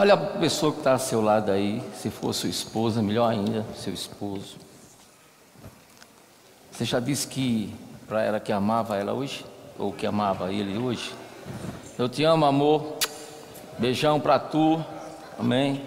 [0.00, 3.66] Olha a pessoa que está ao seu lado aí, se for sua esposa, melhor ainda,
[3.74, 4.56] seu esposo.
[6.70, 7.74] Você já disse que
[8.06, 9.44] para ela que amava ela hoje?
[9.76, 11.12] Ou que amava ele hoje?
[11.98, 12.96] Eu te amo, amor.
[13.76, 14.80] Beijão para tu.
[15.36, 15.84] Amém.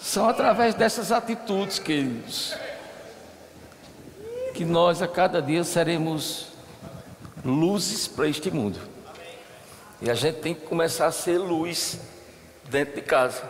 [0.00, 2.56] São através dessas atitudes, queridos,
[4.54, 6.48] que nós a cada dia seremos
[7.44, 8.91] luzes para este mundo.
[10.02, 11.96] E a gente tem que começar a ser luz
[12.64, 13.48] dentro de casa.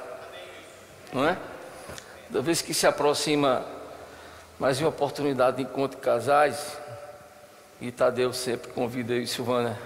[1.10, 1.38] Não é?
[2.28, 3.64] Da vez que se aproxima
[4.58, 6.76] mais uma oportunidade de encontro de casais,
[7.80, 9.78] e Tadeu sempre convida eu e Silvana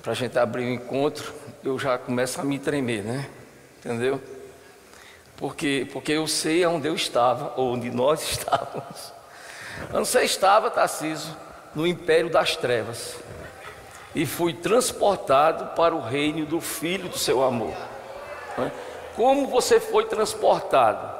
[0.00, 3.28] para a gente abrir o um encontro, eu já começo a me tremer, né?
[3.78, 4.22] Entendeu?
[5.36, 9.12] Porque, porque eu sei onde eu estava, ou onde nós estávamos.
[9.92, 11.36] Onde você estava, Tarciso,
[11.74, 13.16] no império das trevas.
[14.16, 17.76] E fui transportado para o reino do Filho do seu amor.
[18.56, 18.72] Né?
[19.14, 21.14] Como você foi transportado?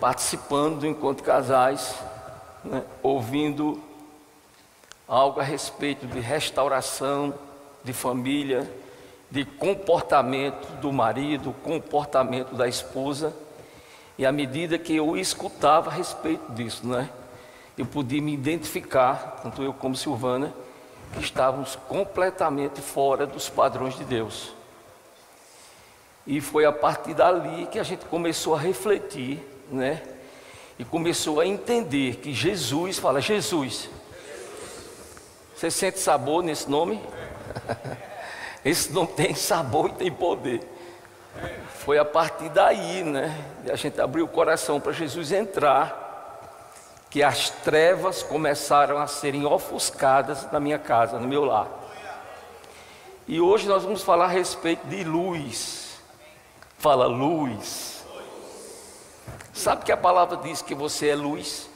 [0.00, 1.94] Participando do encontro casais,
[2.64, 2.82] né?
[3.02, 3.78] ouvindo
[5.06, 7.34] algo a respeito de restauração
[7.84, 8.66] de família,
[9.30, 13.34] de comportamento do marido, comportamento da esposa.
[14.16, 17.10] E à medida que eu escutava a respeito disso, né,
[17.76, 20.54] eu podia me identificar, tanto eu como Silvana,
[21.12, 24.54] que estávamos completamente fora dos padrões de Deus.
[26.26, 30.02] E foi a partir dali que a gente começou a refletir, né?
[30.78, 33.90] E começou a entender que Jesus, fala Jesus.
[35.54, 37.00] Você sente sabor nesse nome?
[38.64, 40.60] Esse não tem sabor e tem poder.
[41.84, 43.36] Foi a partir daí, né?
[43.70, 46.01] A gente abriu o coração para Jesus entrar,
[47.12, 51.68] que as trevas começaram a serem ofuscadas na minha casa, no meu lar.
[53.28, 56.00] E hoje nós vamos falar a respeito de luz.
[56.78, 58.02] Fala luz.
[59.52, 61.68] Sabe que a palavra diz que você é luz?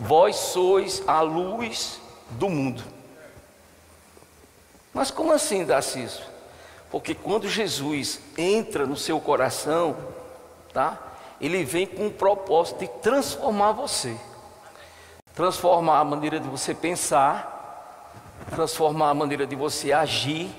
[0.00, 2.82] Vós sois a luz do mundo.
[4.94, 6.22] Mas como assim, Darciso?
[6.90, 9.94] Porque quando Jesus entra no seu coração,
[10.72, 10.98] tá?
[11.38, 14.16] Ele vem com o propósito de transformar você.
[15.38, 18.10] Transformar a maneira de você pensar,
[18.50, 20.50] transformar a maneira de você agir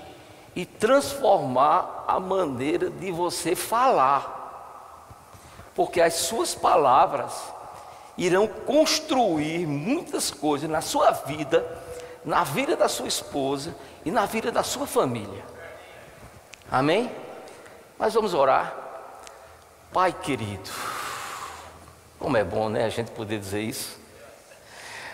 [0.55, 4.37] e transformar a maneira de você falar.
[5.75, 7.33] Porque as suas palavras
[8.17, 11.83] irão construir muitas coisas na sua vida,
[12.23, 13.75] na vida da sua esposa
[14.05, 15.43] e na vida da sua família.
[16.71, 17.11] Amém?
[17.97, 18.73] Mas vamos orar.
[19.91, 20.69] Pai querido,
[22.17, 23.99] como é bom, né, a gente poder dizer isso.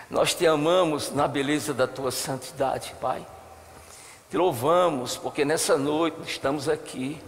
[0.08, 3.26] Nós te amamos na beleza da tua santidade, Pai.
[4.30, 7.20] Te louvamos porque nessa noite estamos aqui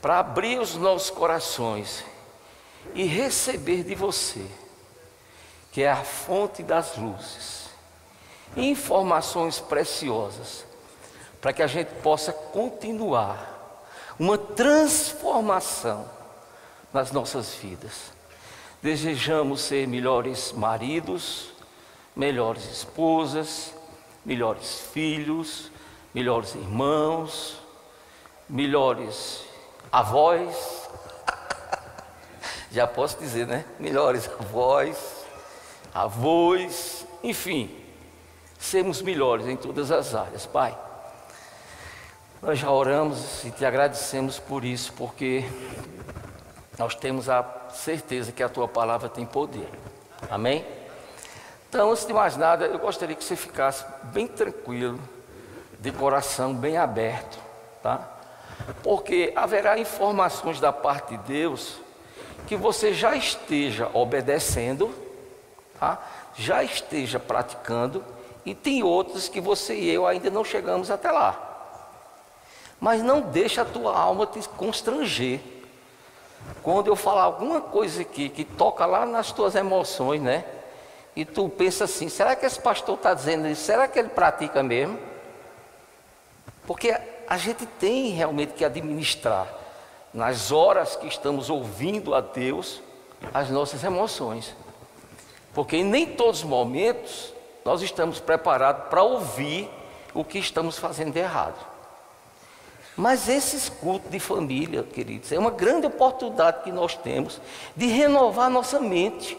[0.00, 2.04] para abrir os nossos corações
[2.94, 4.46] e receber de você,
[5.72, 7.66] que é a fonte das luzes
[8.56, 10.64] informações preciosas
[11.40, 13.54] para que a gente possa continuar
[14.18, 16.08] uma transformação
[16.92, 18.12] nas nossas vidas.
[18.82, 21.50] Desejamos ser melhores maridos,
[22.16, 23.74] melhores esposas,
[24.24, 25.70] melhores filhos,
[26.14, 27.60] melhores irmãos,
[28.48, 29.44] melhores
[29.92, 30.88] avós.
[32.72, 33.64] Já posso dizer, né?
[33.78, 35.24] Melhores avós,
[35.94, 37.86] avós, enfim
[38.58, 40.76] sermos melhores em todas as áreas, Pai.
[42.42, 45.44] Nós já oramos e te agradecemos por isso, porque
[46.78, 49.68] nós temos a certeza que a tua palavra tem poder.
[50.30, 50.64] Amém?
[51.68, 55.00] Então, antes de mais nada, eu gostaria que você ficasse bem tranquilo,
[55.78, 57.38] de coração bem aberto,
[57.82, 58.08] tá?
[58.82, 61.78] Porque haverá informações da parte de Deus
[62.46, 64.94] que você já esteja obedecendo,
[65.78, 66.00] tá?
[66.36, 68.04] já esteja praticando
[68.44, 71.42] e tem outros que você e eu ainda não chegamos até lá.
[72.78, 75.40] Mas não deixa a tua alma te constranger.
[76.62, 80.44] Quando eu falar alguma coisa aqui que toca lá nas tuas emoções, né?
[81.16, 83.62] E tu pensa assim: será que esse pastor está dizendo isso?
[83.62, 84.98] Será que ele pratica mesmo?
[86.66, 86.94] Porque
[87.26, 89.48] a gente tem realmente que administrar,
[90.12, 92.82] nas horas que estamos ouvindo a Deus,
[93.32, 94.54] as nossas emoções.
[95.54, 97.32] Porque em nem todos os momentos
[97.64, 99.70] nós estamos preparados para ouvir
[100.12, 101.56] o que estamos fazendo de errado.
[102.96, 107.40] Mas esses cultos de família, queridos, é uma grande oportunidade que nós temos
[107.74, 109.36] de renovar nossa mente,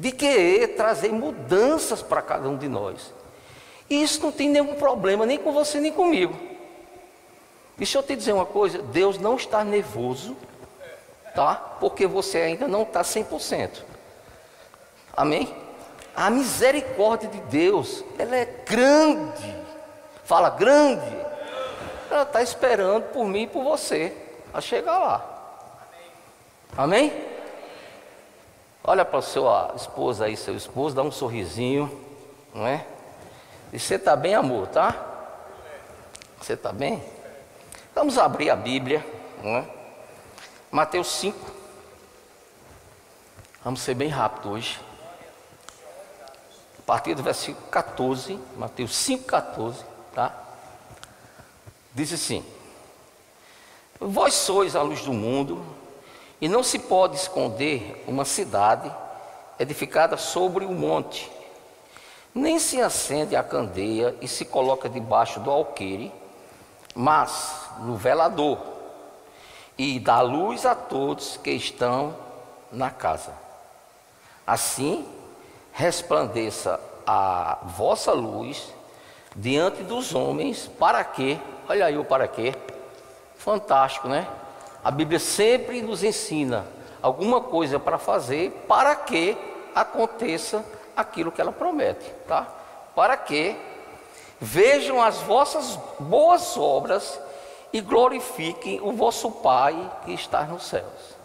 [0.00, 3.12] de querer trazer mudanças para cada um de nós.
[3.88, 6.34] E isso não tem nenhum problema, nem com você nem comigo.
[7.76, 10.34] Deixa eu te dizer uma coisa: Deus não está nervoso,
[11.34, 11.54] tá?
[11.78, 13.82] Porque você ainda não está 100%.
[15.14, 15.54] Amém?
[16.16, 19.54] A misericórdia de Deus, ela é grande.
[20.24, 21.14] Fala, grande.
[22.10, 24.16] Ela está esperando por mim e por você
[24.52, 25.58] a chegar lá.
[26.74, 27.12] Amém?
[28.82, 31.90] Olha para sua esposa aí, seu esposo, dá um sorrisinho,
[32.54, 32.86] não é?
[33.72, 34.96] E você está bem, amor, tá?
[36.40, 37.02] Você está bem?
[37.94, 39.04] Vamos abrir a Bíblia,
[39.42, 39.68] não é?
[40.70, 41.38] Mateus 5.
[43.62, 44.80] Vamos ser bem rápido hoje.
[46.78, 49.84] A partir do versículo 14, Mateus 5, 14,
[50.14, 50.34] tá?
[51.94, 52.44] Diz assim:
[54.00, 55.64] Vós sois a luz do mundo,
[56.40, 58.90] e não se pode esconder uma cidade
[59.58, 61.30] edificada sobre um monte,
[62.34, 66.12] nem se acende a candeia e se coloca debaixo do alqueire,
[66.94, 68.58] mas no velador,
[69.76, 72.16] e dá luz a todos que estão
[72.72, 73.34] na casa.
[74.46, 75.06] Assim,
[75.72, 78.72] resplandeça a vossa luz
[79.34, 81.38] diante dos homens, para quê?
[81.68, 82.54] Olha aí o para quê?
[83.36, 84.26] Fantástico, né?
[84.82, 86.66] A Bíblia sempre nos ensina
[87.02, 89.36] alguma coisa para fazer para que
[89.74, 90.64] aconteça
[90.96, 92.46] aquilo que ela promete, tá?
[92.94, 93.56] Para que
[94.40, 97.20] vejam as vossas boas obras
[97.72, 101.20] e glorifiquem o vosso Pai que está nos céus.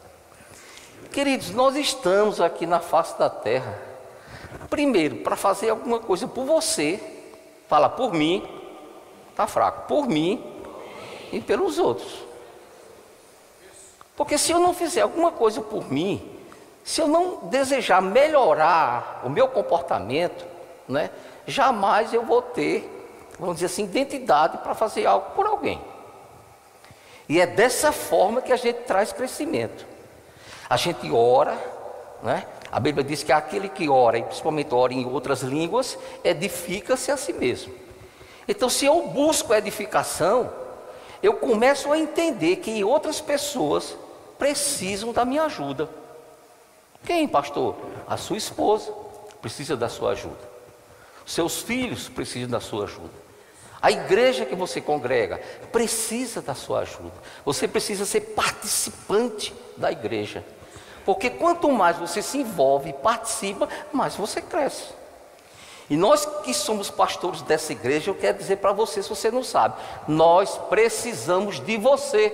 [1.11, 3.79] Queridos, nós estamos aqui na face da terra,
[4.69, 7.01] primeiro, para fazer alguma coisa por você,
[7.69, 8.45] fala por mim,
[9.35, 10.43] tá fraco, por mim
[11.31, 12.24] e pelos outros.
[14.15, 16.37] Porque se eu não fizer alguma coisa por mim,
[16.83, 20.45] se eu não desejar melhorar o meu comportamento,
[20.87, 21.09] né,
[21.45, 22.89] jamais eu vou ter,
[23.39, 25.81] vamos dizer assim, identidade para fazer algo por alguém.
[27.27, 29.85] E é dessa forma que a gente traz crescimento.
[30.69, 31.57] A gente ora,
[32.21, 32.45] né?
[32.71, 37.17] A Bíblia diz que aquele que ora, e principalmente ora em outras línguas, edifica-se a
[37.17, 37.73] si mesmo.
[38.47, 40.51] Então, se eu busco edificação,
[41.21, 43.95] eu começo a entender que outras pessoas
[44.37, 45.89] precisam da minha ajuda.
[47.05, 47.75] Quem, pastor?
[48.07, 48.91] A sua esposa
[49.41, 50.55] precisa da sua ajuda.
[51.25, 53.25] Seus filhos precisam da sua ajuda.
[53.81, 55.39] A igreja que você congrega
[55.71, 57.13] precisa da sua ajuda.
[57.43, 60.43] Você precisa ser participante da igreja.
[61.05, 64.85] Porque quanto mais você se envolve e participa, mais você cresce.
[65.89, 69.43] E nós que somos pastores dessa igreja, eu quero dizer para você, se você não
[69.43, 69.75] sabe,
[70.07, 72.33] nós precisamos de você.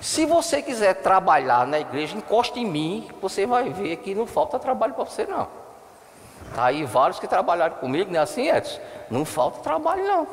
[0.00, 4.58] Se você quiser trabalhar na igreja, encoste em mim, você vai ver que não falta
[4.58, 5.46] trabalho para você não.
[6.54, 8.80] Tá aí vários que trabalharam comigo, não é assim, Edson?
[9.10, 10.26] Não falta trabalho não.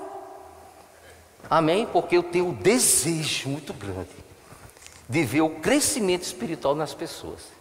[1.49, 1.85] Amém?
[1.85, 4.09] Porque eu tenho um desejo muito grande
[5.07, 7.56] de ver o crescimento espiritual nas pessoas.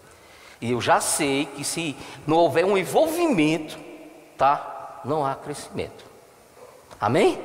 [0.61, 3.79] E eu já sei que se não houver um envolvimento,
[4.37, 5.01] tá?
[5.05, 6.05] Não há crescimento.
[7.01, 7.39] Amém?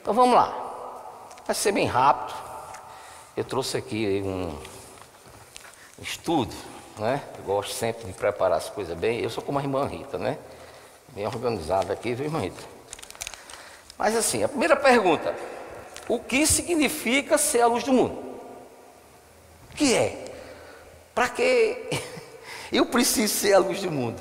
[0.00, 0.52] Então vamos lá.
[1.46, 2.34] Vai ser bem rápido.
[3.36, 4.56] Eu trouxe aqui um
[6.00, 6.54] estudo,
[6.98, 7.22] né?
[7.38, 9.20] Eu gosto sempre de preparar as coisas bem.
[9.20, 10.38] Eu sou como a irmã Rita, né?
[11.08, 12.62] Bem organizada aqui, viu, irmã Rita?
[13.98, 15.34] Mas assim, a primeira pergunta:
[16.08, 18.18] o que significa ser a luz do mundo?
[19.72, 20.24] O que é?
[21.14, 21.88] Para que
[22.72, 24.20] eu preciso ser a luz do mundo?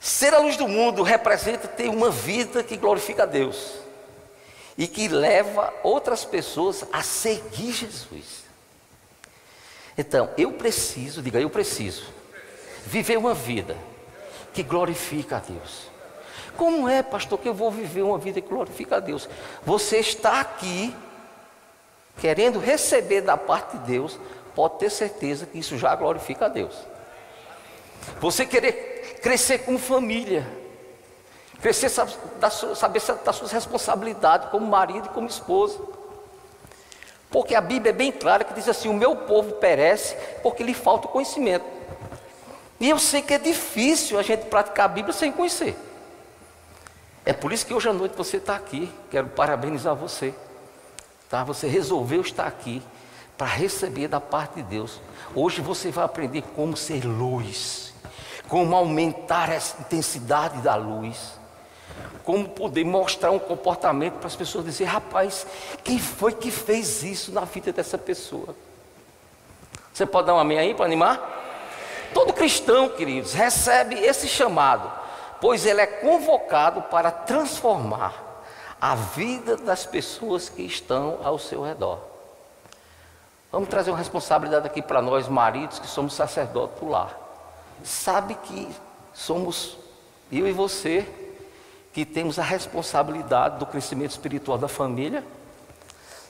[0.00, 3.74] Ser a luz do mundo representa ter uma vida que glorifica a Deus
[4.78, 8.44] e que leva outras pessoas a seguir Jesus.
[9.96, 12.04] Então, eu preciso, diga, eu preciso
[12.84, 13.76] viver uma vida
[14.52, 15.88] que glorifica a Deus.
[16.56, 19.28] Como é, pastor, que eu vou viver uma vida que glorifica a Deus?
[19.64, 20.94] Você está aqui
[22.18, 24.18] querendo receber da parte de Deus,
[24.56, 26.74] pode ter certeza que isso já glorifica a Deus.
[28.20, 30.44] Você querer crescer com família,
[31.60, 35.78] Crescer saber das suas responsabilidades como marido e como esposa.
[37.30, 40.74] Porque a Bíblia é bem clara que diz assim: o meu povo perece porque lhe
[40.74, 41.64] falta o conhecimento.
[42.78, 45.74] E eu sei que é difícil a gente praticar a Bíblia sem conhecer.
[47.24, 48.92] É por isso que hoje à noite você está aqui.
[49.10, 50.34] Quero parabenizar você.
[51.30, 51.42] Tá?
[51.42, 52.82] Você resolveu estar aqui
[53.36, 55.00] para receber da parte de Deus.
[55.34, 57.92] Hoje você vai aprender como ser luz,
[58.48, 61.36] como aumentar a intensidade da luz
[62.24, 65.46] como poder mostrar um comportamento para as pessoas dizer, rapaz,
[65.84, 68.54] quem foi que fez isso na vida dessa pessoa?
[69.92, 71.34] Você pode dar um amém aí para animar?
[72.12, 74.90] Todo cristão, queridos, recebe esse chamado,
[75.40, 78.42] pois ele é convocado para transformar
[78.80, 82.15] a vida das pessoas que estão ao seu redor.
[83.50, 87.16] Vamos trazer uma responsabilidade aqui para nós, maridos, que somos sacerdotes do lar.
[87.84, 88.68] Sabe que
[89.14, 89.78] somos
[90.30, 91.06] eu e você
[91.92, 95.24] que temos a responsabilidade do crescimento espiritual da família.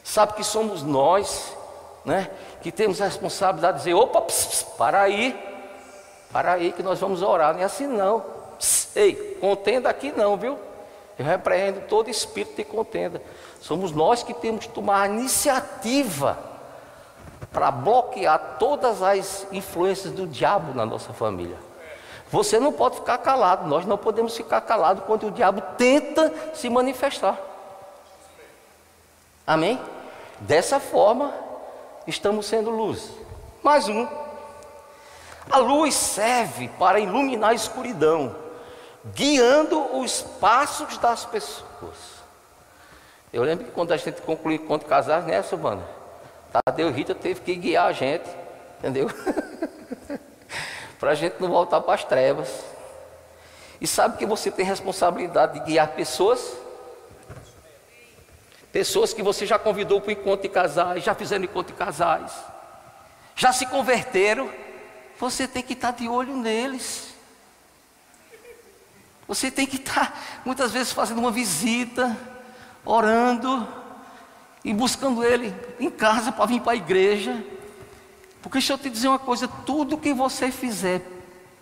[0.04, 1.56] Sabe que somos nós,
[2.04, 2.30] né,
[2.62, 5.36] que temos a responsabilidade de dizer: opa, pss, pss, para aí,
[6.30, 7.54] para aí que nós vamos orar.
[7.54, 8.20] Não é assim não.
[8.58, 10.58] Pss, ei, contenda aqui não, viu?
[11.18, 13.22] Eu repreendo todo espírito de contenda.
[13.60, 16.55] Somos nós que temos que tomar a iniciativa
[17.52, 21.56] para bloquear todas as influências do diabo na nossa família.
[22.30, 26.68] Você não pode ficar calado, nós não podemos ficar calados quando o diabo tenta se
[26.68, 27.38] manifestar.
[29.46, 29.80] Amém?
[30.40, 31.32] Dessa forma,
[32.06, 33.10] estamos sendo luz.
[33.62, 34.06] Mais um.
[35.48, 38.34] A luz serve para iluminar a escuridão,
[39.14, 42.16] guiando os passos das pessoas.
[43.32, 45.82] Eu lembro que quando a gente concluiu o conto casar, né, Silvana?
[46.64, 48.28] Tadeu Rita teve que guiar a gente,
[48.78, 49.08] entendeu?
[50.98, 52.48] para a gente não voltar para as trevas.
[53.80, 56.56] E sabe que você tem responsabilidade de guiar pessoas?
[58.72, 62.32] Pessoas que você já convidou para o encontro de casais, já fizeram encontro de casais,
[63.34, 64.50] já se converteram.
[65.18, 67.14] Você tem que estar de olho neles.
[69.28, 72.16] Você tem que estar, muitas vezes, fazendo uma visita,
[72.84, 73.85] orando
[74.66, 77.40] e buscando ele em casa para vir para a igreja.
[78.42, 81.02] Porque deixa eu te dizer uma coisa: tudo que você fizer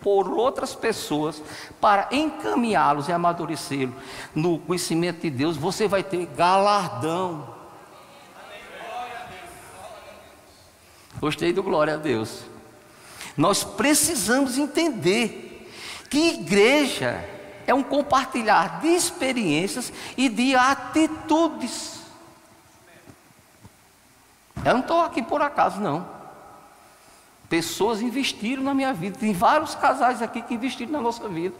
[0.01, 1.41] por outras pessoas
[1.79, 3.93] para encaminhá-los e amadurecê-los
[4.33, 7.53] no conhecimento de Deus, você vai ter galardão.
[11.19, 12.41] Gostei do glória a Deus.
[13.37, 15.71] Nós precisamos entender
[16.09, 17.23] que igreja
[17.67, 22.04] é um compartilhar de experiências e de atitudes.
[24.65, 26.07] Eu não estou aqui por acaso, não.
[27.47, 29.19] Pessoas investiram na minha vida.
[29.19, 31.55] Tem vários casais aqui que investiram na nossa vida.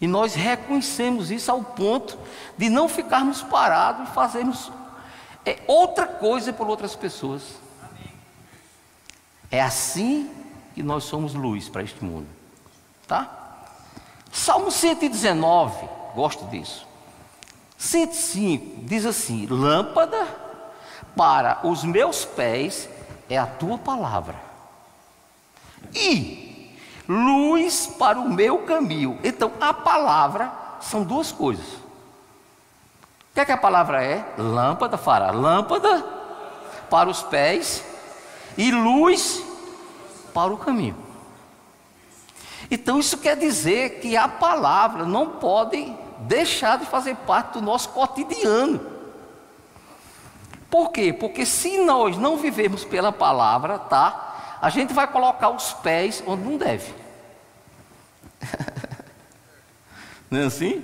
[0.00, 2.18] E nós reconhecemos isso ao ponto
[2.58, 4.70] de não ficarmos parados e fazermos
[5.44, 7.42] é, outra coisa por outras pessoas.
[9.48, 10.28] É assim
[10.74, 12.26] que nós somos luz para este mundo.
[13.06, 13.30] Tá?
[14.32, 16.84] Salmo 119, gosto disso.
[17.78, 20.45] 105 diz assim: Lâmpada
[21.16, 22.88] para os meus pés
[23.28, 24.36] é a tua palavra
[25.94, 26.76] e
[27.08, 29.18] luz para o meu caminho.
[29.22, 31.66] Então, a palavra são duas coisas.
[31.66, 34.24] O que é que a palavra é?
[34.36, 36.04] Lâmpada, fará lâmpada
[36.90, 37.84] para os pés
[38.56, 39.42] e luz
[40.32, 40.96] para o caminho.
[42.70, 47.90] Então, isso quer dizer que a palavra não pode deixar de fazer parte do nosso
[47.90, 48.95] cotidiano.
[50.70, 51.12] Por quê?
[51.12, 54.26] Porque se nós não vivemos pela palavra, tá?
[54.60, 56.92] a gente vai colocar os pés onde não deve.
[60.30, 60.82] não é assim?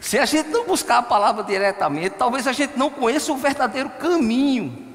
[0.00, 3.88] Se a gente não buscar a palavra diretamente, talvez a gente não conheça o verdadeiro
[3.90, 4.94] caminho.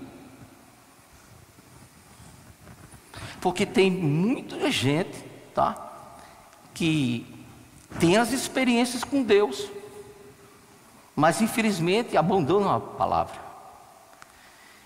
[3.42, 5.24] Porque tem muita gente,
[5.56, 5.76] tá?
[6.74, 7.26] Que
[8.00, 9.72] tem as experiências com Deus,
[11.16, 13.49] mas infelizmente abandonam a palavra.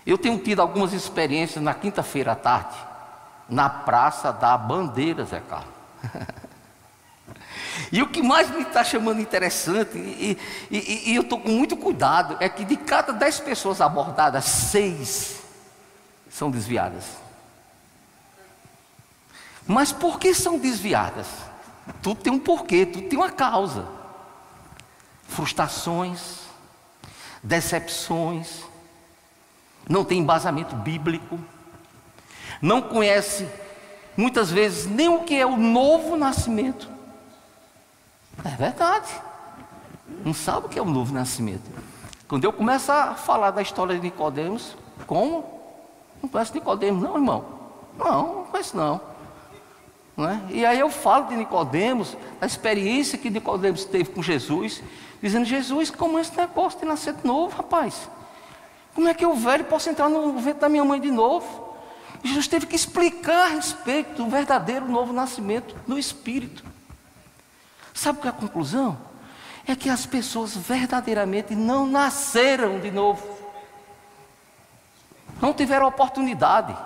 [0.06, 2.76] Eu tenho tido algumas experiências na quinta-feira à tarde
[3.48, 5.74] na Praça da Bandeira, Zé Carlos.
[7.92, 10.38] e o que mais me está chamando interessante, e,
[10.70, 15.40] e, e eu estou com muito cuidado, é que de cada dez pessoas abordadas, seis
[16.30, 17.04] são desviadas.
[19.66, 21.26] Mas por que são desviadas?
[22.02, 23.86] Tudo tem um porquê, tudo tem uma causa.
[25.28, 26.40] Frustrações,
[27.42, 28.64] decepções,
[29.88, 31.38] não tem embasamento bíblico
[32.64, 33.46] não conhece
[34.16, 36.88] muitas vezes nem o que é o novo nascimento.
[38.44, 39.12] É verdade.
[40.24, 41.70] Não sabe o que é o novo nascimento.
[42.26, 44.76] Quando eu começo a falar da história de Nicodemos,
[45.06, 45.44] como?
[46.22, 47.44] Não conhece Nicodemos, não, irmão?
[47.98, 49.00] Não, não conheço não.
[50.16, 50.40] não é?
[50.48, 54.82] E aí eu falo de Nicodemos, a experiência que Nicodemos teve com Jesus,
[55.22, 58.08] dizendo, Jesus, como esse negócio de nascer de novo, rapaz?
[58.94, 61.74] Como é que eu velho posso entrar no ventre da minha mãe de novo?
[62.22, 66.64] Jesus teve que explicar a respeito do verdadeiro novo nascimento no Espírito.
[67.92, 68.96] Sabe qual é a conclusão?
[69.66, 73.26] É que as pessoas verdadeiramente não nasceram de novo.
[75.40, 76.76] Não tiveram oportunidade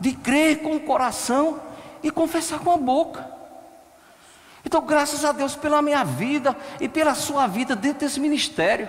[0.00, 1.60] de crer com o coração
[2.02, 3.30] e confessar com a boca.
[4.64, 8.88] Então, graças a Deus pela minha vida e pela sua vida dentro desse ministério.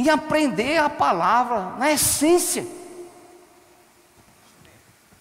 [0.00, 2.66] Em aprender a palavra na essência.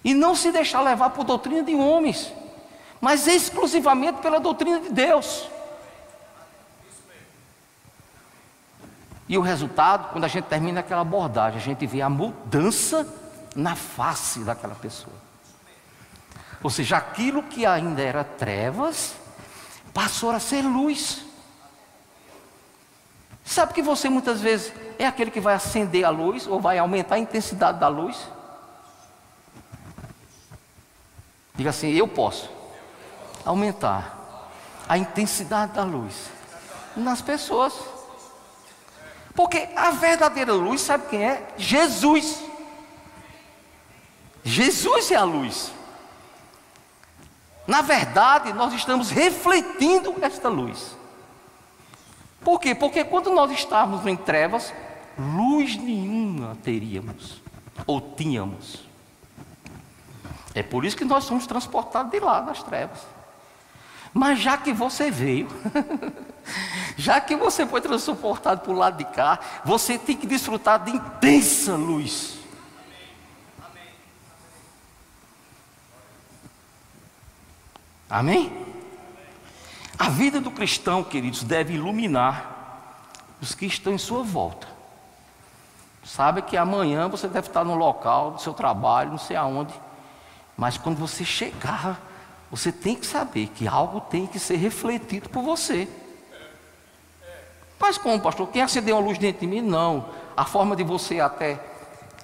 [0.02, 2.32] E não se deixar levar por doutrina de homens,
[3.02, 5.50] mas exclusivamente pela doutrina de Deus.
[9.28, 13.06] E o resultado, quando a gente termina aquela abordagem, a gente vê a mudança
[13.54, 15.16] na face daquela pessoa.
[16.64, 19.14] Ou seja, aquilo que ainda era trevas,
[19.94, 21.26] passou a ser luz.
[23.50, 27.16] Sabe que você muitas vezes é aquele que vai acender a luz ou vai aumentar
[27.16, 28.16] a intensidade da luz?
[31.56, 32.48] Diga assim: eu posso
[33.44, 34.48] aumentar
[34.88, 36.30] a intensidade da luz
[36.96, 37.74] nas pessoas.
[39.34, 41.48] Porque a verdadeira luz, sabe quem é?
[41.58, 42.44] Jesus.
[44.44, 45.72] Jesus é a luz.
[47.66, 50.99] Na verdade, nós estamos refletindo esta luz.
[52.42, 52.74] Por quê?
[52.74, 54.74] Porque quando nós estávamos em trevas,
[55.18, 57.42] luz nenhuma teríamos,
[57.86, 58.88] ou tínhamos.
[60.56, 63.00] É por isso que nós somos transportados de lá das trevas.
[64.14, 65.48] Mas já que você veio,
[66.98, 70.92] já que você foi transportado para o lado de cá, você tem que desfrutar de
[70.92, 72.40] intensa luz.
[78.10, 78.59] Amém?
[80.00, 82.56] A vida do cristão, queridos, deve iluminar
[83.42, 84.66] os que estão em sua volta.
[86.06, 89.74] Sabe que amanhã você deve estar no local do seu trabalho, não sei aonde,
[90.56, 92.00] mas quando você chegar,
[92.50, 95.88] você tem que saber que algo tem que ser refletido por você.
[97.78, 98.48] Mas como, pastor?
[98.48, 99.62] Quem acendeu uma luz dentro de mim?
[99.62, 100.06] Não.
[100.36, 101.60] A forma de você até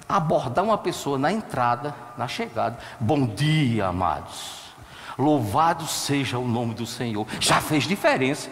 [0.08, 2.78] abordar uma pessoa na entrada, na chegada.
[2.98, 4.65] Bom dia, amados.
[5.18, 7.26] Louvado seja o nome do Senhor.
[7.40, 8.50] Já fez diferença.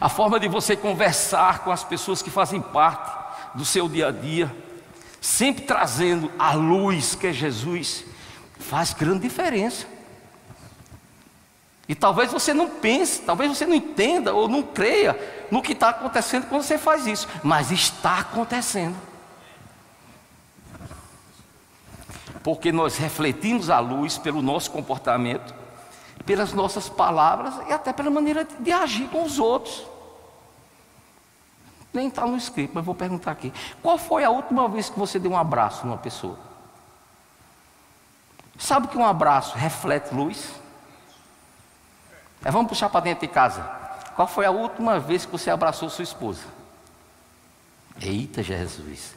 [0.00, 3.24] a forma de você conversar com as pessoas que fazem parte
[3.54, 4.64] do seu dia a dia
[5.24, 8.04] sempre trazendo a luz que é Jesus,
[8.58, 9.86] faz grande diferença.
[11.88, 15.18] E talvez você não pense, talvez você não entenda ou não creia
[15.50, 18.96] no que está acontecendo quando você faz isso, mas está acontecendo.
[22.44, 25.54] Porque nós refletimos a luz pelo nosso comportamento,
[26.26, 29.84] pelas nossas palavras e até pela maneira de agir com os outros.
[31.92, 33.50] Nem está no escrito, mas vou perguntar aqui.
[33.82, 36.38] Qual foi a última vez que você deu um abraço numa pessoa?
[38.58, 40.52] Sabe que um abraço reflete luz?
[42.44, 43.62] É, vamos puxar para dentro de casa.
[44.14, 46.44] Qual foi a última vez que você abraçou sua esposa?
[47.98, 49.14] Eita Jesus,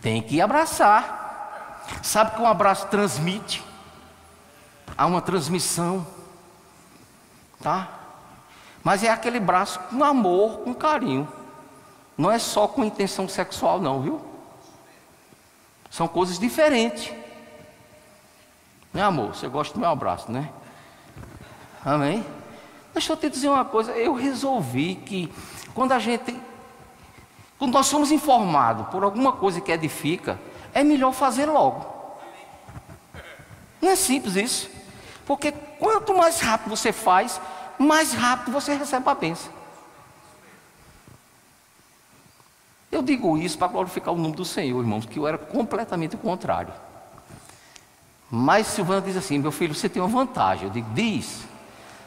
[0.00, 1.27] tem que abraçar.
[2.02, 3.64] Sabe que um abraço transmite?
[4.96, 6.06] Há uma transmissão,
[7.62, 7.88] tá?
[8.82, 11.28] Mas é aquele braço com amor, com carinho.
[12.16, 14.20] Não é só com intenção sexual, não, viu?
[15.90, 17.12] São coisas diferentes.
[18.92, 19.34] Né, amor?
[19.34, 20.50] Você gosta do meu abraço, né?
[21.84, 22.24] Amém?
[22.92, 23.92] Deixa eu te dizer uma coisa.
[23.92, 25.32] Eu resolvi que
[25.74, 26.36] quando a gente.
[27.58, 30.38] Quando nós somos informados por alguma coisa que edifica,
[30.78, 31.84] é melhor fazer logo.
[33.82, 34.70] Não é simples isso.
[35.26, 37.40] Porque quanto mais rápido você faz,
[37.78, 39.52] mais rápido você recebe a bênção.
[42.90, 46.18] Eu digo isso para glorificar o nome do Senhor, irmãos, que eu era completamente o
[46.18, 46.72] contrário.
[48.30, 50.64] Mas Silvana diz assim: meu filho, você tem uma vantagem.
[50.64, 51.42] Eu digo, diz.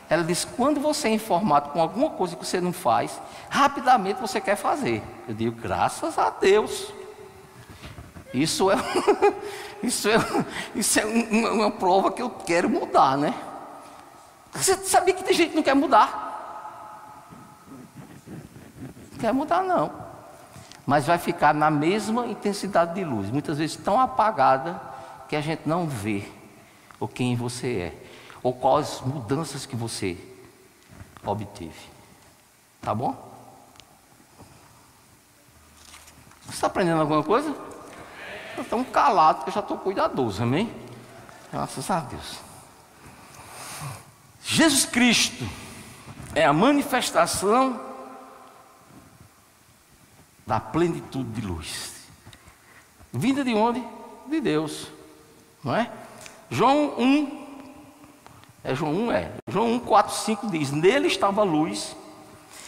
[0.09, 4.39] Ela diz: quando você é informado com alguma coisa que você não faz, rapidamente você
[4.39, 5.03] quer fazer.
[5.27, 7.00] Eu digo, graças a Deus.
[8.33, 8.75] Isso é,
[9.83, 10.15] isso é,
[10.75, 13.33] isso é uma, uma prova que eu quero mudar, né?
[14.53, 16.29] Você sabia que tem gente que não quer mudar?
[19.11, 20.11] Não quer mudar, não
[20.85, 24.81] mas vai ficar na mesma intensidade de luz, muitas vezes tão apagada
[25.29, 26.27] que a gente não vê
[26.99, 28.03] o quem você é,
[28.43, 30.17] ou quais mudanças que você
[31.23, 31.89] obteve.
[32.81, 33.15] Tá bom?
[36.45, 37.55] Você está aprendendo alguma coisa?
[38.61, 40.73] Estão calados, que eu já estou cuidadoso, amém?
[41.51, 42.39] Graças a Deus.
[44.43, 45.47] Jesus Cristo
[46.33, 47.79] é a manifestação
[50.45, 51.93] da plenitude de luz.
[53.13, 53.83] Vinda de onde?
[54.27, 54.87] De Deus.
[55.63, 55.91] Não é?
[56.49, 57.41] João 1,
[58.63, 59.31] é João 1, é.
[59.47, 61.95] João 1, 4, 5 diz: Nele estava a luz,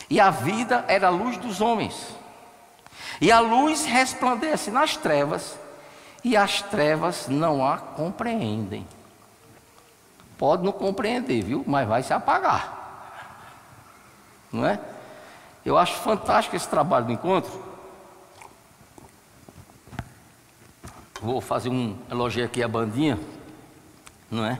[0.09, 2.07] e a vida era a luz dos homens.
[3.21, 5.57] E a luz resplandece nas trevas,
[6.23, 8.87] e as trevas não a compreendem.
[10.37, 11.63] Pode não compreender, viu?
[11.67, 12.81] Mas vai se apagar.
[14.51, 14.79] Não é?
[15.65, 17.63] Eu acho fantástico esse trabalho do encontro.
[21.21, 23.17] Vou fazer um elogio aqui à bandinha,
[24.29, 24.59] não é?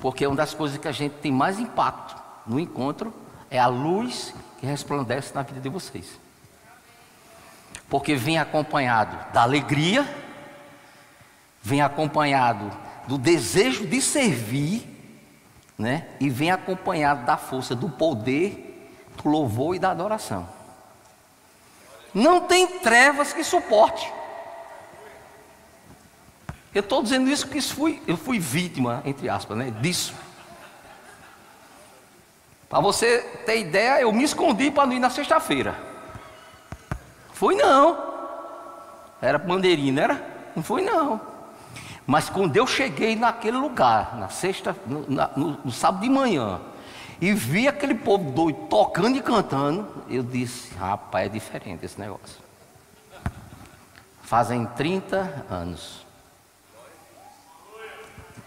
[0.00, 3.12] Porque é uma das coisas que a gente tem mais impacto no encontro
[3.50, 6.18] é a luz que resplandece na vida de vocês.
[7.88, 10.06] Porque vem acompanhado da alegria,
[11.62, 12.70] vem acompanhado
[13.06, 14.86] do desejo de servir,
[15.78, 16.08] né?
[16.20, 20.48] E vem acompanhado da força do poder, do louvor e da adoração.
[22.12, 24.12] Não tem trevas que suporte.
[26.74, 30.14] Eu estou dizendo isso porque isso fui, eu fui vítima, entre aspas, né, disso.
[32.68, 35.74] Para você ter ideia, eu me escondi para não ir na sexta-feira.
[37.32, 37.96] Fui não.
[39.22, 40.50] Era bandeirinha, não era?
[40.54, 41.20] Não fui não.
[42.08, 46.58] Mas quando eu cheguei naquele lugar, na sexta, no, na, no, no sábado de manhã,
[47.20, 52.38] e vi aquele povo doido tocando e cantando, eu disse, rapaz, é diferente esse negócio.
[54.22, 56.06] Fazem 30 anos.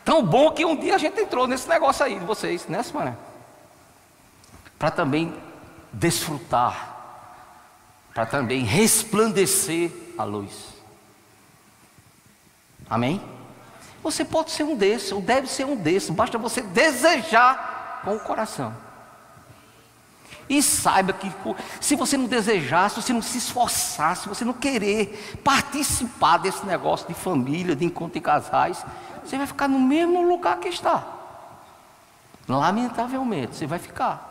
[0.03, 3.15] Tão bom que um dia a gente entrou nesse negócio aí de vocês, né, semana?
[4.79, 5.35] Para também
[5.93, 7.29] desfrutar,
[8.11, 10.73] para também resplandecer a luz.
[12.89, 13.21] Amém?
[14.03, 18.19] Você pode ser um desses, ou deve ser um desses, basta você desejar com o
[18.19, 18.75] coração.
[20.49, 21.31] E saiba que
[21.79, 26.65] se você não desejar, se você não se esforçar, se você não querer participar desse
[26.65, 28.83] negócio de família, de encontro de casais,
[29.23, 31.03] você vai ficar no mesmo lugar que está.
[32.49, 34.29] Lamentavelmente, você vai ficar.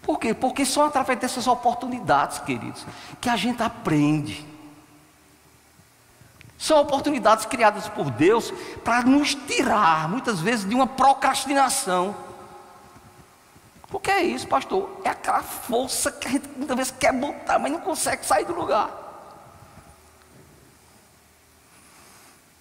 [0.00, 0.32] Por quê?
[0.32, 2.86] Porque só através dessas oportunidades, queridos,
[3.20, 4.53] que a gente aprende.
[6.64, 8.50] São oportunidades criadas por Deus
[8.82, 12.16] para nos tirar, muitas vezes, de uma procrastinação.
[13.92, 14.88] O que é isso, pastor?
[15.04, 18.54] É aquela força que a gente muitas vezes quer botar, mas não consegue sair do
[18.54, 18.88] lugar.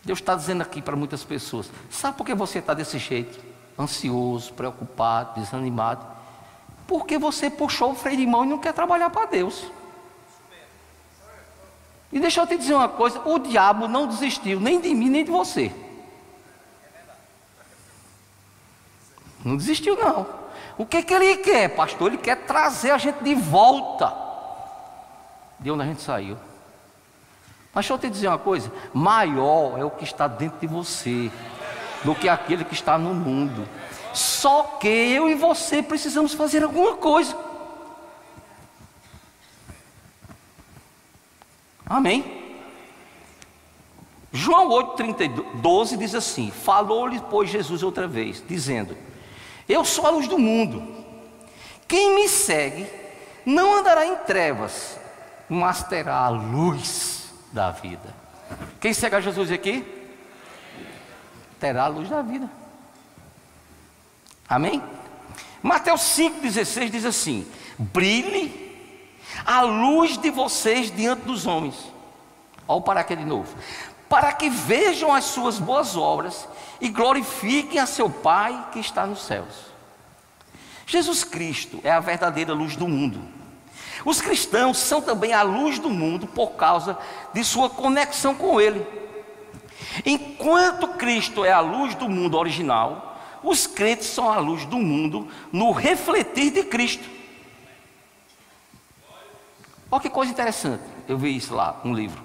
[0.03, 3.39] Deus está dizendo aqui para muitas pessoas: sabe por que você está desse jeito?
[3.79, 6.05] Ansioso, preocupado, desanimado.
[6.85, 9.63] Porque você puxou o freio de mão e não quer trabalhar para Deus.
[12.13, 15.25] E deixa eu te dizer uma coisa: o diabo não desistiu nem de mim nem
[15.25, 15.73] de você.
[19.43, 20.25] Não desistiu, não.
[20.77, 22.07] O que, que ele quer, pastor?
[22.07, 24.15] Ele quer trazer a gente de volta
[25.59, 26.37] de onde a gente saiu.
[27.73, 31.31] Mas deixa eu te dizer uma coisa: maior é o que está dentro de você
[32.03, 33.67] do que aquele que está no mundo.
[34.13, 37.35] Só que eu e você precisamos fazer alguma coisa.
[41.85, 42.43] Amém?
[44.31, 48.97] João 8, 30, 12 diz assim: Falou-lhe, pois, Jesus outra vez, dizendo:
[49.69, 51.03] Eu sou a luz do mundo.
[51.87, 52.87] Quem me segue
[53.45, 54.97] não andará em trevas,
[55.47, 58.15] mas terá a luz da vida.
[58.79, 59.85] Quem segue a Jesus aqui?
[61.59, 62.49] Terá a luz da vida.
[64.49, 64.81] Amém?
[65.61, 68.72] Mateus 5,16 diz assim: Brilhe
[69.45, 71.75] a luz de vocês diante dos homens.
[72.67, 73.53] Olha o para de novo.
[74.07, 76.47] Para que vejam as suas boas obras
[76.79, 79.73] e glorifiquem a seu Pai que está nos céus.
[80.85, 83.19] Jesus Cristo é a verdadeira luz do mundo.
[84.05, 86.97] Os cristãos são também a luz do mundo por causa
[87.33, 88.85] de sua conexão com Ele.
[90.05, 95.27] Enquanto Cristo é a luz do mundo original, os crentes são a luz do mundo
[95.51, 97.07] no refletir de Cristo.
[99.93, 102.19] Olha que coisa interessante, eu vi isso lá no livro.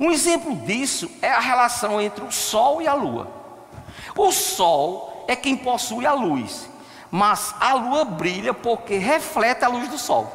[0.00, 3.30] Um exemplo disso é a relação entre o Sol e a Lua.
[4.16, 6.68] O Sol é quem possui a luz,
[7.08, 10.32] mas a Lua brilha porque reflete a luz do Sol.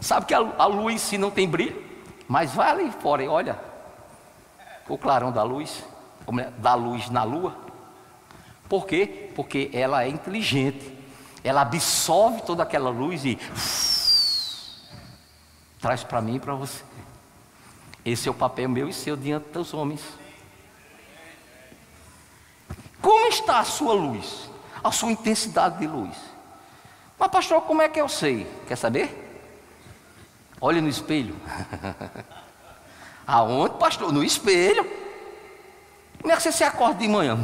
[0.00, 1.84] Sabe que a, lua em si não tem brilho?
[2.28, 3.58] Mas vai ali fora e olha
[4.88, 5.82] o clarão da luz,
[6.58, 7.56] da luz na lua.
[8.68, 9.32] Por quê?
[9.34, 10.97] Porque ela é inteligente.
[11.48, 13.38] Ela absorve toda aquela luz e
[15.80, 16.84] traz para mim e para você.
[18.04, 20.02] Esse é o papel meu e seu diante dos homens.
[23.00, 24.50] Como está a sua luz?
[24.84, 26.14] A sua intensidade de luz?
[27.18, 28.46] Mas pastor, como é que eu sei?
[28.66, 29.40] Quer saber?
[30.60, 31.34] Olhe no espelho.
[33.26, 34.12] Aonde, pastor?
[34.12, 34.84] No espelho.
[36.20, 37.38] Como é que você se acorda de manhã?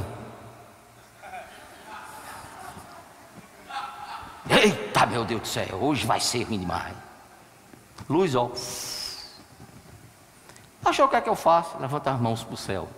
[4.49, 6.95] Eita, meu Deus do céu, hoje vai ser ruim demais.
[8.09, 8.51] Luz, ó.
[10.85, 11.79] Achou o que é que eu faço?
[11.79, 12.89] Levanta as mãos para o céu.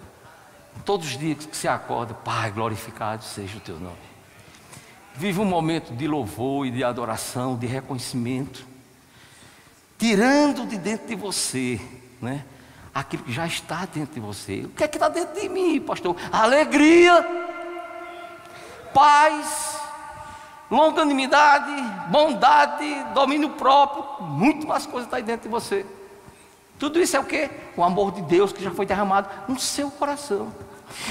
[0.85, 3.97] Todos os dias que você acorda, Pai, glorificado seja o teu nome.
[5.15, 8.67] Vive um momento de louvor e de adoração, de reconhecimento,
[9.99, 11.81] tirando de dentro de você,
[12.21, 12.45] né?
[12.93, 14.63] Aquilo que já está dentro de você.
[14.65, 16.17] O que é que está dentro de mim, pastor?
[16.33, 17.25] Alegria,
[18.93, 19.81] paz,
[20.71, 21.73] longanimidade,
[22.11, 25.87] bondade, domínio próprio, muito mais coisas está dentro de você.
[26.79, 27.49] Tudo isso é o que?
[27.77, 30.53] O amor de Deus que já foi derramado no seu coração.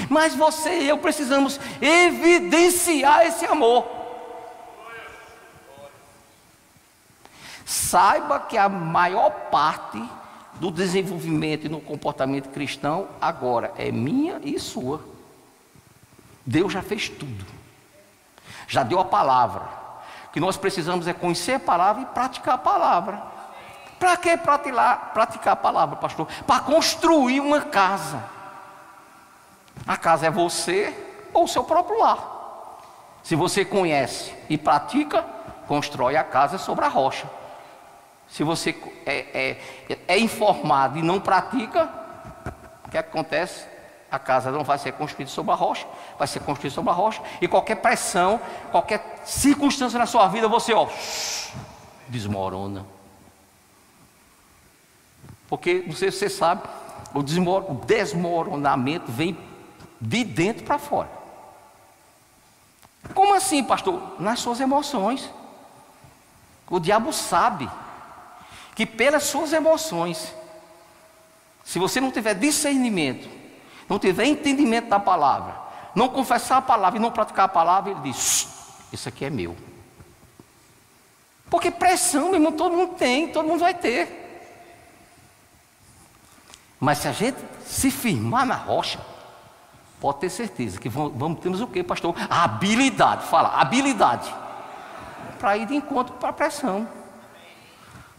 [0.08, 3.86] Mas você e eu precisamos evidenciar esse amor.
[7.64, 10.02] Saiba que a maior parte
[10.54, 15.00] do desenvolvimento e no comportamento cristão agora é minha e sua.
[16.44, 17.44] Deus já fez tudo.
[18.66, 19.62] Já deu a palavra.
[20.26, 23.22] O que nós precisamos é conhecer a palavra e praticar a palavra.
[23.98, 26.28] Para que praticar, a palavra, pastor?
[26.46, 28.22] Para construir uma casa.
[29.86, 30.94] A casa é você
[31.32, 32.36] ou o seu próprio lar.
[33.22, 35.24] Se você conhece e pratica,
[35.66, 37.28] constrói a casa sobre a rocha.
[38.28, 41.88] Se você é, é, é informado e não pratica,
[42.84, 43.66] o que acontece?
[44.10, 45.86] A casa não vai ser construída sobre a rocha,
[46.18, 48.40] vai ser construída sobre a rocha, e qualquer pressão,
[48.70, 50.88] qualquer circunstância na sua vida, você ó,
[52.08, 52.86] desmorona.
[55.48, 56.62] Porque, não sei se você sabe,
[57.14, 59.36] o desmoronamento vem
[60.00, 61.08] de dentro para fora.
[63.14, 64.20] Como assim, pastor?
[64.20, 65.30] Nas suas emoções.
[66.68, 67.70] O diabo sabe
[68.74, 70.34] que pelas suas emoções,
[71.64, 73.28] se você não tiver discernimento,
[73.88, 75.54] não tiver entendimento da palavra,
[75.94, 78.48] não confessar a palavra e não praticar a palavra, ele diz:
[78.92, 79.56] Isso aqui é meu.
[81.48, 84.24] Porque pressão, meu irmão, todo mundo tem, todo mundo vai ter.
[86.78, 89.00] Mas se a gente se firmar na rocha,
[90.00, 92.14] pode ter certeza que vamos, vamos temos o que, pastor?
[92.28, 94.32] A habilidade, fala, habilidade.
[95.38, 96.88] Para ir de encontro para a pressão.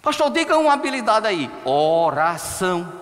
[0.01, 2.96] Pastor, diga uma habilidade aí: oração.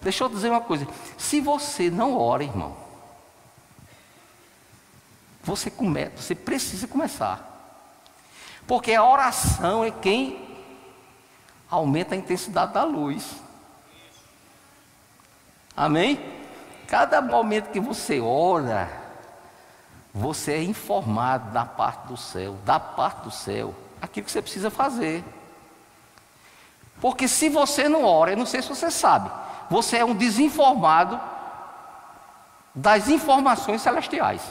[0.00, 2.76] Deixa eu dizer uma coisa: se você não ora, irmão,
[5.42, 7.44] você começa, você precisa começar.
[8.66, 10.56] Porque a oração é quem
[11.70, 13.36] aumenta a intensidade da luz.
[15.76, 16.20] Amém?
[16.86, 18.90] Cada momento que você ora,
[20.12, 24.70] você é informado da parte do céu, da parte do céu aquilo que você precisa
[24.70, 25.24] fazer.
[27.00, 29.30] Porque se você não ora, eu não sei se você sabe,
[29.70, 31.20] você é um desinformado
[32.74, 34.42] das informações celestiais.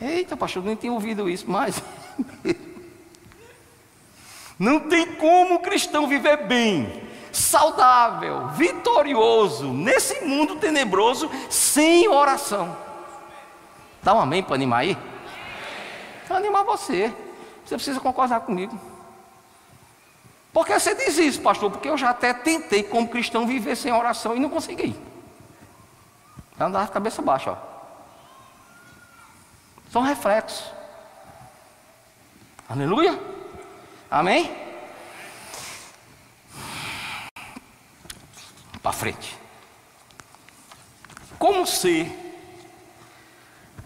[0.00, 1.82] Eita, pastor, nem tinha ouvido isso, mas.
[4.58, 12.76] não tem como o cristão viver bem, saudável, vitorioso, nesse mundo tenebroso, sem oração.
[14.02, 14.96] Dá um amém para animar aí?
[16.26, 17.12] Para animar você.
[17.64, 18.78] Você precisa concordar comigo.
[20.52, 21.70] Por que você diz isso, pastor?
[21.70, 24.98] Porque eu já até tentei, como cristão, viver sem oração e não consegui.
[26.58, 27.56] Eu andava de cabeça baixa, ó.
[29.90, 30.70] São reflexos.
[32.68, 33.18] Aleluia.
[34.10, 34.54] Amém?
[38.82, 39.36] Para frente.
[41.38, 42.10] Como ser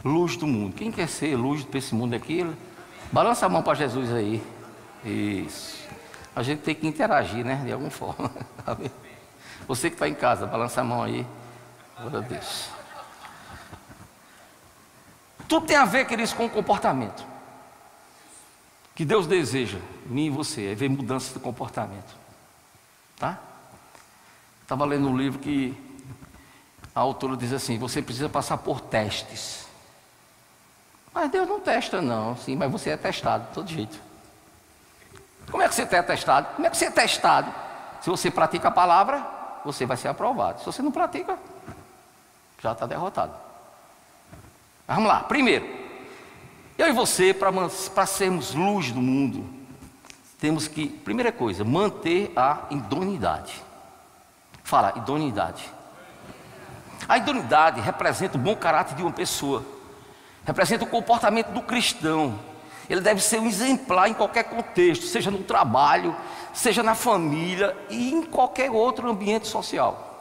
[0.05, 0.75] luz do mundo?
[0.75, 2.45] Quem quer ser luz para esse mundo aqui?
[3.13, 4.43] Balança a mão para Jesus aí.
[5.05, 5.84] Isso.
[6.35, 7.63] A gente tem que interagir, né?
[7.65, 8.31] De alguma forma.
[8.65, 8.77] Tá
[9.69, 11.27] Você que está em casa, balança a mão aí.
[11.99, 12.69] Glória a Deus.
[15.47, 17.25] Tudo tem a ver, queridos, com o comportamento.
[18.95, 22.15] Que Deus deseja, mim e você, é ver mudanças de comportamento.
[23.17, 23.39] Tá?
[24.63, 25.77] Estava lendo um livro que
[26.95, 29.67] a autora diz assim: você precisa passar por testes.
[31.13, 34.14] Mas Deus não testa, não, sim, mas você é testado de todo jeito.
[35.51, 36.49] Como é que você é testado?
[36.55, 37.53] Como é que você é testado?
[38.01, 39.25] Se você pratica a palavra,
[39.65, 40.61] você vai ser aprovado.
[40.61, 41.39] Se você não pratica,
[42.63, 43.33] já está derrotado.
[44.87, 45.67] Vamos lá, primeiro,
[46.77, 49.47] eu e você, para sermos luz do mundo,
[50.39, 53.63] temos que, primeira coisa, manter a idoneidade.
[54.63, 55.71] Fala, idoneidade.
[57.09, 59.75] A idoneidade representa o bom caráter de uma pessoa
[60.45, 62.39] representa o comportamento do cristão.
[62.89, 66.15] Ele deve ser um exemplar em qualquer contexto, seja no trabalho,
[66.53, 70.15] seja na família e em qualquer outro ambiente social.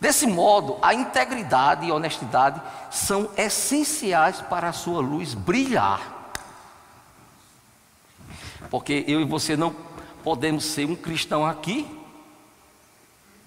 [0.00, 6.32] Desse modo, a integridade e a honestidade são essenciais para a sua luz brilhar.
[8.68, 9.74] Porque eu e você não
[10.24, 11.86] podemos ser um cristão aqui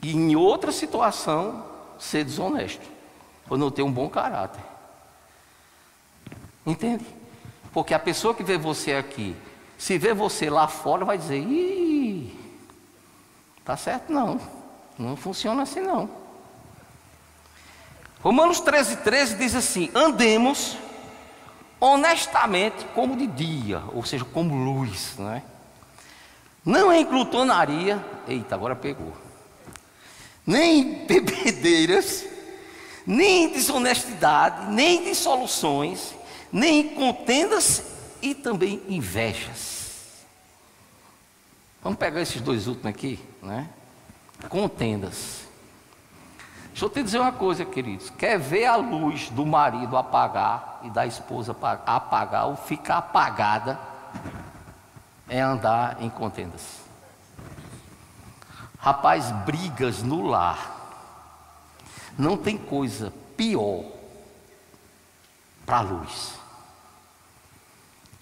[0.01, 1.65] e em outra situação
[1.97, 2.88] ser desonesto,
[3.49, 4.63] ou não ter um bom caráter.
[6.65, 7.06] Entende?
[7.75, 9.35] Porque a pessoa que vê você aqui,
[9.77, 12.33] se vê você lá fora, vai dizer: Ih,
[13.65, 14.13] tá certo?
[14.13, 14.39] Não,
[14.97, 16.09] não funciona assim não.
[18.23, 20.77] Romanos 13, 13 diz assim: Andemos
[21.77, 25.43] honestamente como de dia, ou seja, como luz, não é?
[26.63, 29.11] Não em glutonaria, eita, agora pegou.
[30.47, 32.25] Nem em bebedeiras,
[33.05, 36.15] nem em desonestidade, nem em dissoluções,
[36.56, 37.84] nem em contendas
[38.22, 40.24] e também invejas.
[41.84, 43.70] Vamos pegar esses dois últimos aqui, né?
[44.48, 45.41] Contendas.
[46.70, 48.10] Deixa eu te dizer uma coisa, queridos.
[48.10, 51.54] Quer ver a luz do marido apagar e da esposa
[51.86, 53.78] apagar ou ficar apagada?
[55.28, 56.80] É andar em contendas.
[58.80, 60.72] Rapaz, brigas no lar.
[62.18, 63.84] Não tem coisa pior
[65.65, 66.44] para a luz.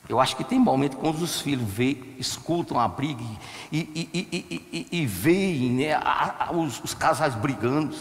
[0.07, 3.23] Eu acho que tem momento quando os filhos vê, escutam a briga
[3.71, 3.79] e,
[4.13, 7.95] e, e, e, veem né, a, a, os, os casais brigando.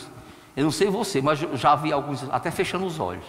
[0.57, 3.25] Eu não sei você, mas eu já vi alguns até fechando os olhos.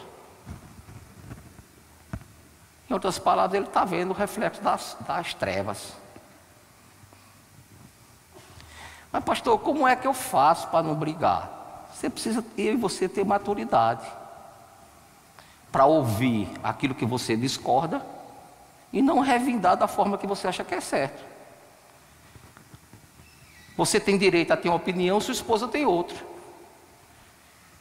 [2.90, 5.94] Em outras palavras, ele está vendo o reflexo das, das trevas.
[9.12, 11.88] Mas, pastor, como é que eu faço para não brigar?
[11.94, 14.06] Você precisa, eu e você, ter maturidade
[15.72, 18.13] para ouvir aquilo que você discorda
[18.94, 21.24] e não revindar da forma que você acha que é certo.
[23.76, 26.16] Você tem direito a ter uma opinião, sua esposa tem outra.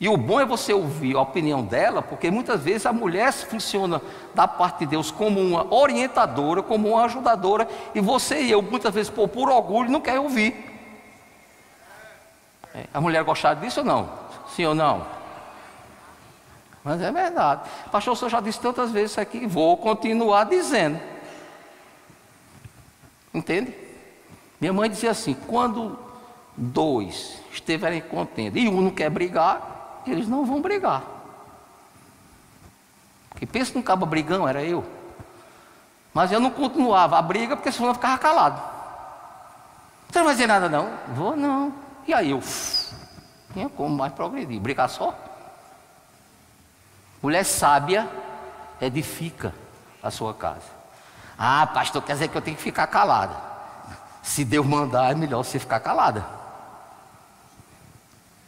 [0.01, 4.01] E o bom é você ouvir a opinião dela, porque muitas vezes a mulher funciona
[4.35, 8.93] da parte de Deus como uma orientadora, como uma ajudadora, e você e eu, muitas
[8.93, 10.57] vezes, por puro orgulho, não quer ouvir.
[12.75, 14.11] É, a mulher gostar disso ou não?
[14.49, 15.07] Sim ou não?
[16.85, 17.69] Mas é verdade.
[17.91, 21.01] Pastor, o senhor já disse tantas vezes aqui, vou continuar dizendo.
[23.33, 23.75] Entende?
[24.61, 25.99] Minha mãe dizia assim: quando
[26.57, 31.03] dois estiverem contentes e um não quer brigar, eles não vão brigar.
[33.31, 34.85] Porque pensa num cabo brigão, era eu.
[36.13, 38.61] Mas eu não continuava a briga, porque senão eu ficava calado.
[40.09, 40.91] Você não vai dizer nada não?
[41.15, 41.73] Vou não.
[42.07, 42.43] E aí eu
[43.53, 44.61] tinha como mais progredir.
[44.61, 45.15] Brigar só?
[47.23, 48.09] Mulher sábia
[48.81, 49.55] edifica
[50.03, 50.67] a sua casa.
[51.39, 53.37] Ah, pastor, quer dizer que eu tenho que ficar calada.
[54.23, 56.27] Se Deus mandar, é melhor você ficar calada.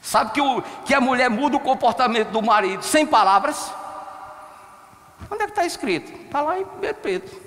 [0.02, 3.72] Sabe que, o, que a mulher muda o comportamento do marido sem palavras?
[5.30, 6.12] Onde é que está escrito?
[6.12, 6.66] Está lá em
[7.00, 7.42] Pedro.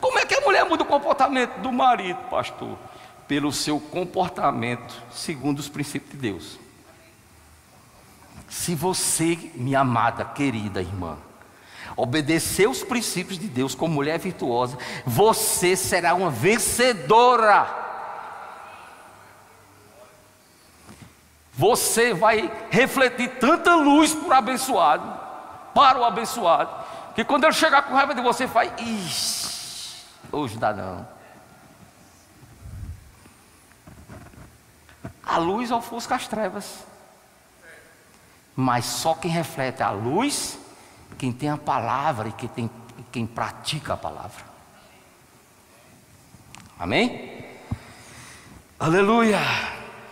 [0.00, 2.76] Como é que a mulher muda o comportamento do marido, pastor?
[3.26, 6.63] Pelo seu comportamento segundo os princípios de Deus.
[8.48, 11.16] Se você, minha amada, querida irmã,
[11.96, 17.84] obedecer os princípios de Deus como mulher virtuosa, você será uma vencedora.
[21.56, 25.20] você vai refletir tanta luz para o abençoado,
[25.72, 30.72] para o abençoado, que quando ele chegar com raiva de você, faz, ixi, hoje dá
[30.72, 31.14] não.
[35.22, 36.84] A luz ofusca as trevas.
[38.56, 40.58] Mas só quem reflete a luz,
[41.18, 42.70] quem tem a palavra e quem, tem,
[43.10, 44.44] quem pratica a palavra.
[46.78, 47.44] Amém?
[48.78, 49.40] Aleluia.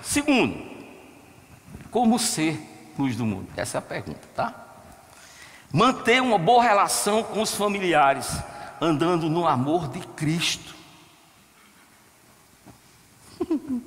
[0.02, 0.72] Segundo,
[1.90, 2.58] como ser
[2.98, 3.48] luz do mundo?
[3.56, 4.54] Essa é a pergunta, tá?
[5.72, 8.28] Manter uma boa relação com os familiares,
[8.80, 10.74] andando no amor de Cristo.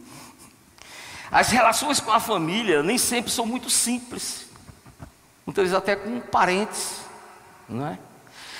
[1.31, 4.44] As relações com a família nem sempre são muito simples.
[5.45, 7.01] Muitas vezes até com parentes,
[7.69, 7.99] não é?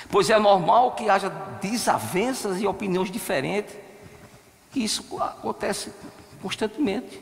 [0.09, 1.29] Pois é normal que haja
[1.61, 3.75] desavenças e opiniões diferentes.
[4.71, 5.91] Que isso acontece
[6.41, 7.21] constantemente.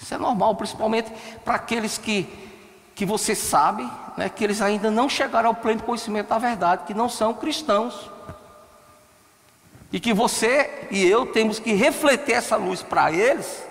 [0.00, 1.10] Isso é normal, principalmente
[1.44, 2.26] para aqueles que,
[2.94, 6.94] que você sabe né, que eles ainda não chegaram ao pleno conhecimento da verdade, que
[6.94, 8.10] não são cristãos.
[9.92, 13.64] E que você e eu temos que refletir essa luz para eles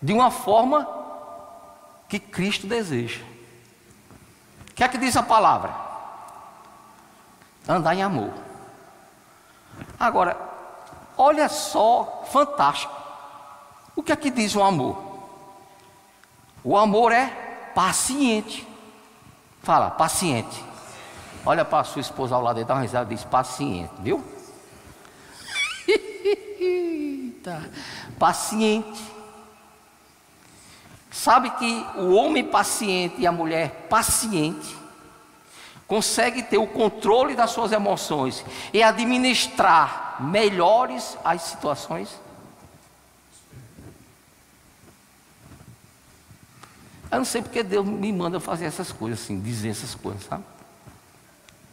[0.00, 0.99] de uma forma
[2.10, 3.22] que Cristo deseja.
[4.70, 5.72] O que é que diz a palavra?
[7.68, 8.32] Andar em amor.
[9.98, 10.36] Agora,
[11.16, 12.92] olha só, fantástico.
[13.94, 15.00] O que é que diz o amor?
[16.64, 17.28] O amor é
[17.74, 18.66] paciente.
[19.62, 20.64] Fala, paciente.
[21.46, 24.22] Olha para a sua esposa ao lado e dá uma risada e diz: paciente, viu?
[28.18, 29.19] paciente.
[31.10, 34.76] Sabe que o homem paciente e a mulher paciente
[35.86, 42.08] consegue ter o controle das suas emoções e administrar melhores as situações?
[47.10, 50.44] Eu não sei porque Deus me manda fazer essas coisas assim, dizer essas coisas, sabe?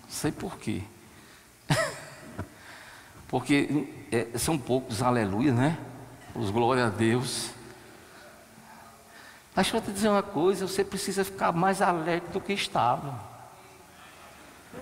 [0.03, 0.81] Não sei porquê.
[3.27, 5.77] porque é, são poucos aleluia, né?
[6.33, 7.51] Os glória a Deus.
[9.58, 13.20] Mas eu te dizer uma coisa, você precisa ficar mais alegre do que estava.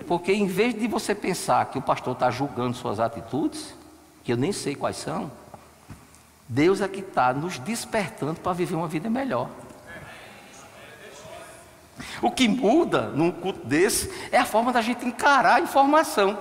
[0.06, 3.74] Porque em vez de você pensar que o pastor está julgando suas atitudes,
[4.22, 5.32] que eu nem sei quais são,
[6.46, 9.48] Deus é que está nos despertando para viver uma vida melhor.
[12.20, 16.38] O que muda num culto desse é a forma da gente encarar a informação.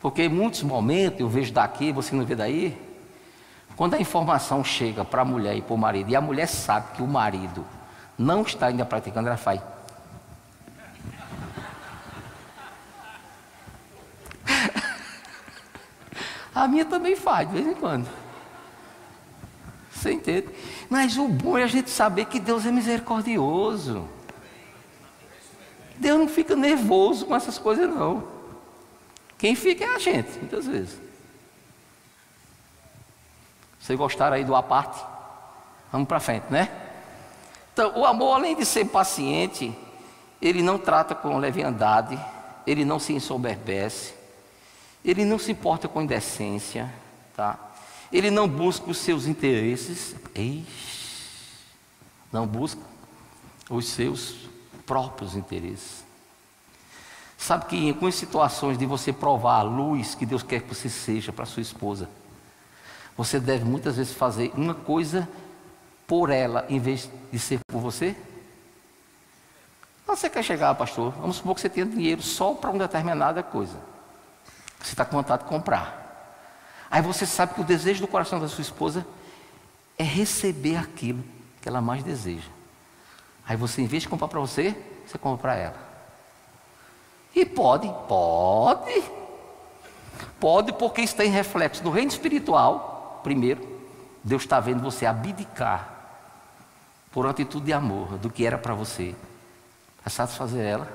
[0.00, 2.85] Porque em muitos momentos, eu vejo daqui, você não vê daí,
[3.76, 6.96] quando a informação chega para a mulher e para o marido, e a mulher sabe
[6.96, 7.64] que o marido
[8.18, 9.60] não está ainda praticando, ela faz.
[16.54, 18.08] A minha também faz, de vez em quando.
[19.92, 20.48] Você entende?
[20.88, 24.08] Mas o bom é a gente saber que Deus é misericordioso.
[25.98, 28.26] Deus não fica nervoso com essas coisas, não.
[29.36, 31.05] Quem fica é a gente, muitas vezes.
[33.86, 35.00] Vocês gostaram aí do aparte?
[35.92, 36.68] Vamos para frente, né?
[37.72, 39.72] Então, o amor, além de ser paciente,
[40.42, 42.18] ele não trata com leviandade,
[42.66, 44.12] ele não se ensoberbece,
[45.04, 46.92] ele não se importa com indecência,
[47.36, 47.60] tá?
[48.12, 51.52] Ele não busca os seus interesses, Eixe,
[52.32, 52.80] não busca
[53.70, 54.48] os seus
[54.84, 56.04] próprios interesses.
[57.38, 60.88] Sabe que em algumas situações de você provar a luz que Deus quer que você
[60.88, 62.10] seja para sua esposa,
[63.16, 65.28] você deve muitas vezes fazer uma coisa
[66.06, 68.14] por ela em vez de ser por você?
[70.06, 71.12] Você quer chegar, pastor?
[71.12, 73.76] Vamos supor que você tenha dinheiro só para uma determinada coisa.
[74.80, 76.04] Você está com vontade de comprar.
[76.90, 79.04] Aí você sabe que o desejo do coração da sua esposa
[79.98, 81.24] é receber aquilo
[81.60, 82.48] que ela mais deseja.
[83.48, 85.86] Aí você, em vez de comprar para você, você compra para ela.
[87.34, 89.04] E pode, pode.
[90.38, 92.95] Pode, porque isso tem reflexo no reino espiritual.
[93.26, 93.60] Primeiro,
[94.22, 95.92] Deus está vendo você abdicar
[97.10, 99.16] por uma atitude de amor do que era para você,
[100.00, 100.88] para satisfazer ela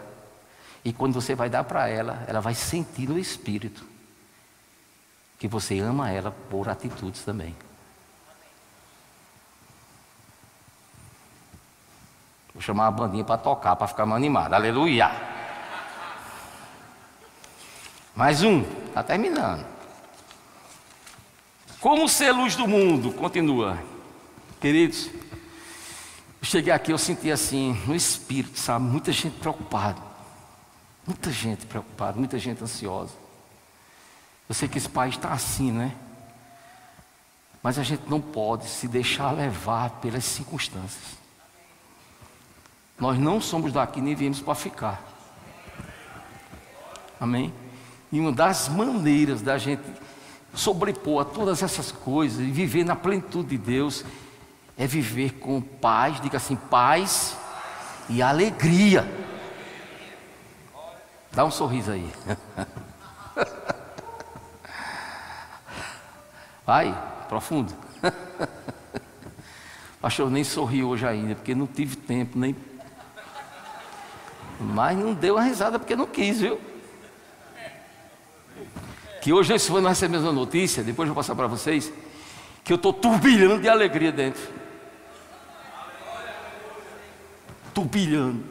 [0.86, 3.86] e quando você vai dar para ela, ela vai sentir no espírito
[5.38, 7.54] que você ama ela por atitudes também.
[12.54, 14.54] Vou chamar a bandinha para tocar, para ficar mais animado.
[14.54, 15.12] Aleluia!
[18.16, 19.81] Mais um, está terminando.
[21.82, 23.12] Como ser luz do mundo?
[23.12, 23.82] Continua.
[24.62, 28.86] Queridos, eu cheguei aqui, eu senti assim, no espírito, sabe?
[28.86, 30.00] Muita gente preocupada.
[31.08, 33.14] Muita gente preocupada, muita gente ansiosa.
[34.48, 35.96] Eu sei que esse país está assim, né?
[37.64, 41.18] Mas a gente não pode se deixar levar pelas circunstâncias.
[43.00, 45.02] Nós não somos daqui nem viemos para ficar.
[47.20, 47.52] Amém?
[48.12, 49.84] E uma das maneiras da gente
[50.54, 54.06] sobrepor a todas essas coisas e viver na plenitude de Deus
[54.78, 57.38] é viver com paz, diga assim, paz
[58.10, 59.06] e alegria.
[61.32, 62.12] Dá um sorriso aí.
[66.66, 66.98] Vai,
[67.30, 67.74] profundo.
[70.02, 72.56] Pastor, nem sorri hoje ainda, porque não tive tempo, nem.
[74.60, 76.60] Mas não deu uma risada porque não quis, viu?
[79.22, 81.94] Que hoje esse foi a mesma notícia, depois eu vou passar para vocês,
[82.64, 84.42] que eu estou turbilhando de alegria dentro.
[87.74, 88.44] Turbilhando.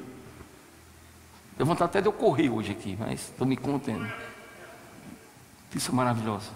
[1.57, 4.11] Deu vontade até de eu correr hoje aqui, mas estou me contendo.
[5.75, 6.51] Isso é maravilhoso.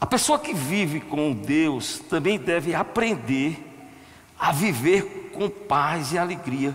[0.00, 3.58] A pessoa que vive com Deus também deve aprender
[4.38, 6.74] a viver com paz e alegria,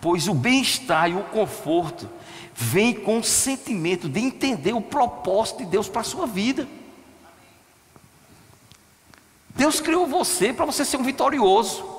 [0.00, 2.08] pois o bem-estar e o conforto
[2.54, 6.68] vem com o sentimento de entender o propósito de Deus para a sua vida.
[9.50, 11.96] Deus criou você para você ser um vitorioso.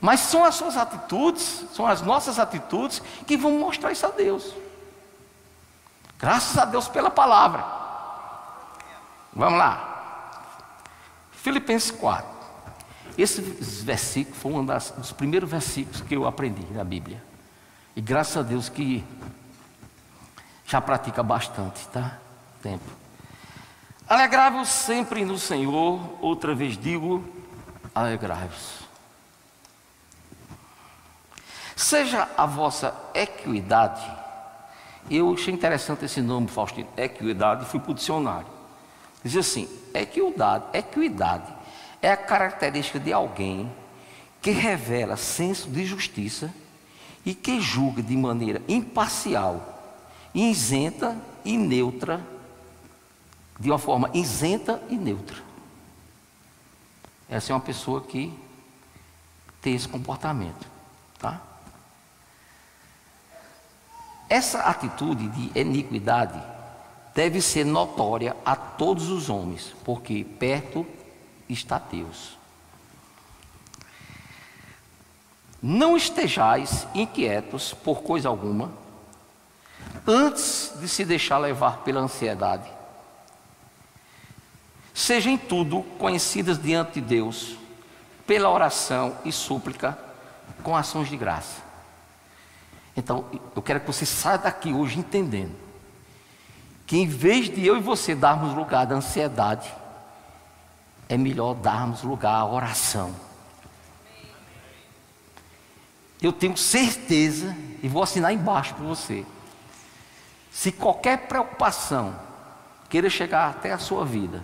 [0.00, 4.52] Mas são as suas atitudes, são as nossas atitudes que vão mostrar isso a Deus.
[6.18, 7.64] Graças a Deus pela palavra.
[9.32, 10.40] Vamos lá.
[11.30, 12.31] Filipenses 4.
[13.16, 17.22] Esse versículo foi um dos primeiros versículos que eu aprendi na Bíblia.
[17.94, 19.04] E graças a Deus que
[20.66, 22.18] já pratica bastante, tá?
[22.62, 22.90] Tempo.
[24.08, 27.22] Alegrai-vos sempre no Senhor, outra vez digo,
[27.94, 28.80] alegrai-vos.
[31.76, 34.02] Seja a vossa equidade.
[35.10, 38.46] Eu achei interessante esse nome, Faustino, equidade, fui para o dicionário.
[39.22, 41.61] Diz assim: equidade, equidade
[42.02, 43.72] é a característica de alguém
[44.42, 46.52] que revela senso de justiça
[47.24, 50.02] e que julga de maneira imparcial,
[50.34, 52.20] isenta e neutra,
[53.60, 55.36] de uma forma isenta e neutra.
[57.28, 58.36] Essa é uma pessoa que
[59.60, 60.66] tem esse comportamento,
[61.20, 61.40] tá?
[64.28, 66.42] Essa atitude de iniquidade
[67.14, 70.84] deve ser notória a todos os homens, porque perto
[71.52, 72.36] está Deus.
[75.62, 78.72] Não estejais inquietos por coisa alguma,
[80.06, 82.68] antes de se deixar levar pela ansiedade.
[84.92, 87.56] Sejam em tudo conhecidas diante de Deus,
[88.26, 89.98] pela oração e súplica,
[90.62, 91.62] com ações de graça.
[92.96, 93.24] Então,
[93.54, 95.54] eu quero que você saia daqui hoje entendendo
[96.86, 99.72] que em vez de eu e você darmos lugar da ansiedade,
[101.12, 103.14] é melhor darmos lugar à oração.
[106.22, 109.26] Eu tenho certeza, e vou assinar embaixo para você.
[110.50, 112.18] Se qualquer preocupação
[112.88, 114.42] queira chegar até a sua vida,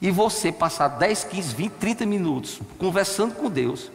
[0.00, 3.90] e você passar 10, 15, 20, 30 minutos conversando com Deus,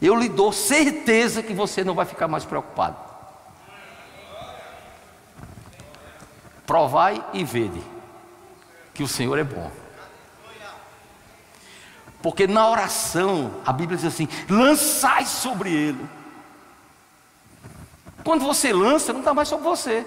[0.00, 2.96] eu lhe dou certeza que você não vai ficar mais preocupado.
[6.66, 7.82] Provai e vede
[8.94, 9.79] que o Senhor é bom.
[12.22, 16.08] Porque na oração, a Bíblia diz assim: lançai sobre ele.
[18.22, 20.06] Quando você lança, não está mais sobre você.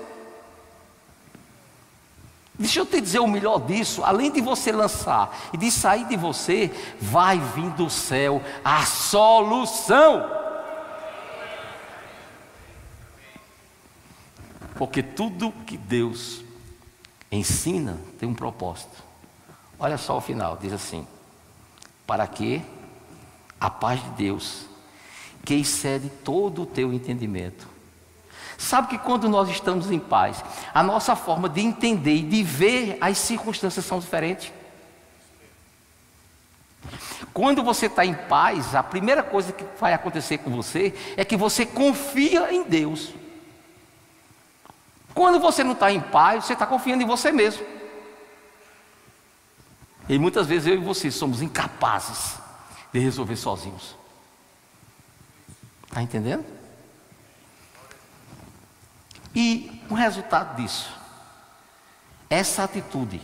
[2.57, 6.15] Deixa eu te dizer o melhor disso: além de você lançar e de sair de
[6.15, 10.29] você, vai vir do céu a solução.
[14.75, 16.43] Porque tudo que Deus
[17.31, 19.03] ensina tem um propósito.
[19.79, 21.07] Olha só o final: diz assim
[22.05, 22.61] para que
[23.59, 24.65] a paz de Deus,
[25.45, 27.67] que excede todo o teu entendimento.
[28.57, 30.43] Sabe que quando nós estamos em paz,
[30.73, 34.51] a nossa forma de entender e de ver as circunstâncias são diferentes.
[37.33, 41.35] Quando você está em paz, a primeira coisa que vai acontecer com você é que
[41.35, 43.13] você confia em Deus.
[45.13, 47.65] Quando você não está em paz, você está confiando em você mesmo.
[50.07, 52.37] E muitas vezes eu e você somos incapazes
[52.91, 53.95] de resolver sozinhos.
[55.87, 56.45] Está entendendo?
[59.35, 60.91] E o resultado disso,
[62.29, 63.21] essa atitude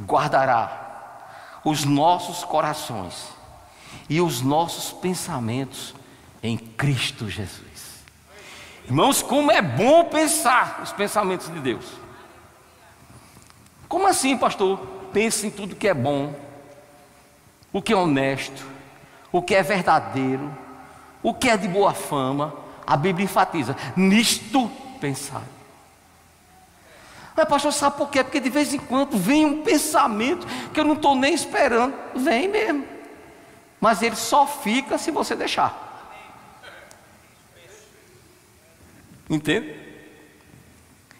[0.00, 3.28] guardará os nossos corações
[4.08, 5.94] e os nossos pensamentos
[6.42, 8.04] em Cristo Jesus.
[8.86, 11.84] Irmãos, como é bom pensar os pensamentos de Deus.
[13.88, 14.97] Como assim, pastor?
[15.12, 16.34] Pense em tudo que é bom,
[17.72, 18.66] o que é honesto,
[19.30, 20.50] o que é verdadeiro,
[21.22, 22.54] o que é de boa fama.
[22.86, 25.42] A Bíblia enfatiza: nisto pensar.
[27.36, 28.24] Mas, pastor, sabe por quê?
[28.24, 31.94] Porque de vez em quando vem um pensamento que eu não estou nem esperando.
[32.14, 32.84] Vem mesmo.
[33.80, 35.86] Mas ele só fica se você deixar.
[39.30, 39.76] Entende?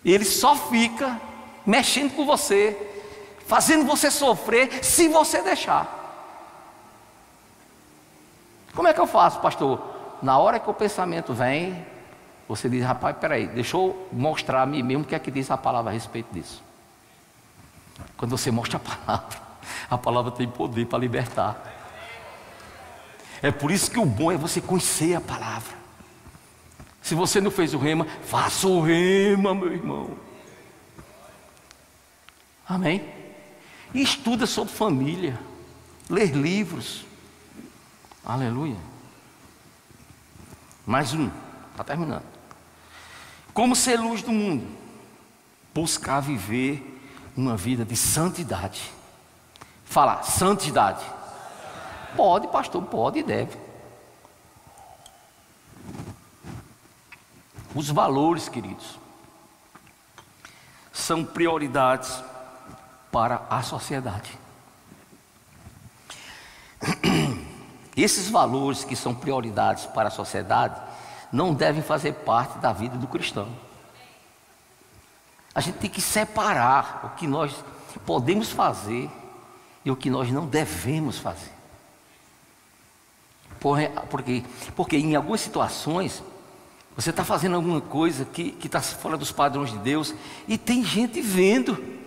[0.04, 1.20] Ele só fica
[1.64, 2.76] mexendo com você
[3.48, 5.96] fazendo você sofrer se você deixar.
[8.74, 9.82] Como é que eu faço, pastor?
[10.22, 11.84] Na hora que o pensamento vem,
[12.46, 15.50] você diz, rapaz, peraí, deixa eu mostrar a mim mesmo o que é que diz
[15.50, 16.62] a palavra a respeito disso.
[18.18, 19.38] Quando você mostra a palavra,
[19.90, 21.56] a palavra tem poder para libertar.
[23.40, 25.78] É por isso que o bom é você conhecer a palavra.
[27.00, 30.10] Se você não fez o rema, faça o rema, meu irmão.
[32.68, 33.17] Amém?
[33.94, 35.38] E estuda sobre família,
[36.08, 37.04] ler livros.
[38.24, 38.76] Aleluia.
[40.86, 41.30] Mais um,
[41.70, 42.24] está terminando.
[43.54, 44.66] Como ser luz do mundo?
[45.74, 46.98] Buscar viver
[47.36, 48.92] uma vida de santidade.
[49.84, 51.04] Falar, santidade.
[52.16, 53.56] Pode, pastor, pode e deve.
[57.74, 58.98] Os valores, queridos,
[60.92, 62.22] são prioridades
[63.10, 64.38] para a sociedade.
[67.96, 70.80] Esses valores que são prioridades para a sociedade
[71.32, 73.48] não devem fazer parte da vida do cristão.
[75.54, 77.52] A gente tem que separar o que nós
[78.06, 79.10] podemos fazer
[79.84, 81.50] e o que nós não devemos fazer.
[83.58, 83.78] Por,
[84.08, 84.44] porque,
[84.76, 86.22] porque em algumas situações
[86.94, 90.12] Você está fazendo alguma coisa que está fora dos padrões de Deus
[90.48, 91.97] e tem gente vendo.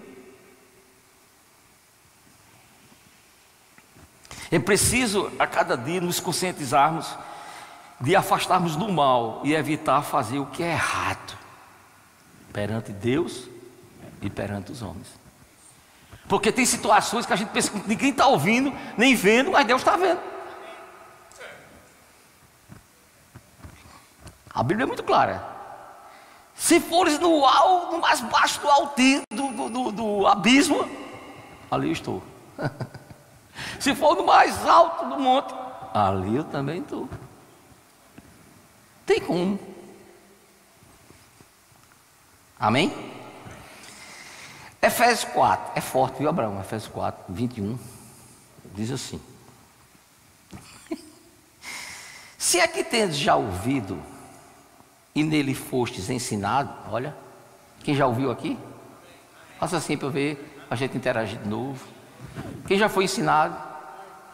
[4.52, 7.08] É preciso a cada dia nos conscientizarmos
[8.02, 11.38] de afastarmos do mal e evitar fazer o que é errado
[12.52, 13.48] perante Deus
[14.22, 15.08] e perante os homens.
[16.28, 19.82] Porque tem situações que a gente pensa que ninguém está ouvindo, nem vendo, mas Deus
[19.82, 20.20] está vendo.
[24.54, 25.46] A Bíblia é muito clara.
[26.56, 30.90] Se fores no, alto, no mais baixo do alto do, do, do abismo,
[31.72, 32.22] ali estou.
[33.82, 35.56] Se for no mais alto do monte,
[35.92, 37.10] ali eu também estou.
[39.08, 39.60] Tem como.
[42.60, 42.94] Amém?
[44.80, 46.62] Efésios 4, é forte, viu, Abraão?
[46.62, 47.76] Efésios 4, 21,
[48.76, 49.20] diz assim:
[52.38, 54.00] Se é que tendes já ouvido
[55.16, 57.18] e nele fostes ensinado, olha,
[57.84, 58.60] quem já ouviu aqui?
[59.60, 61.84] Faça assim para eu ver, a gente interagir de novo.
[62.68, 63.71] Quem já foi ensinado?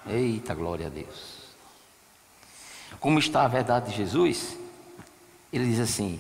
[0.08, 1.38] Eita, glória a Deus.
[3.00, 4.58] Como está a verdade de Jesus?
[5.52, 6.20] Ele diz assim: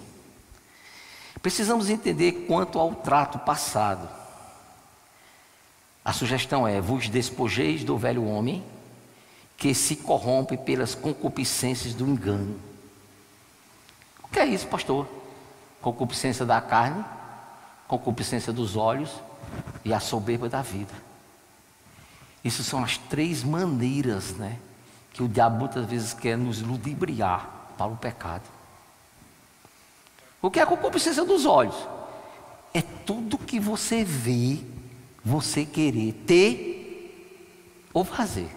[1.42, 4.08] precisamos entender quanto ao trato passado.
[6.04, 8.64] A sugestão é: vos despojeis do velho homem
[9.56, 12.68] que se corrompe pelas concupiscências do engano
[14.28, 15.08] o que é isso, pastor?
[15.82, 17.04] Concupiscência da carne,
[17.88, 19.10] concupiscência dos olhos
[19.86, 20.94] e a soberba da vida.
[22.48, 24.58] Isso são as três maneiras, né,
[25.12, 27.45] que o diabo muitas vezes quer nos ludibriar
[27.78, 28.43] para o pecado.
[30.41, 31.76] O que é a concupiscência dos olhos?
[32.74, 34.60] É tudo que você vê,
[35.26, 38.50] você querer ter ou fazer.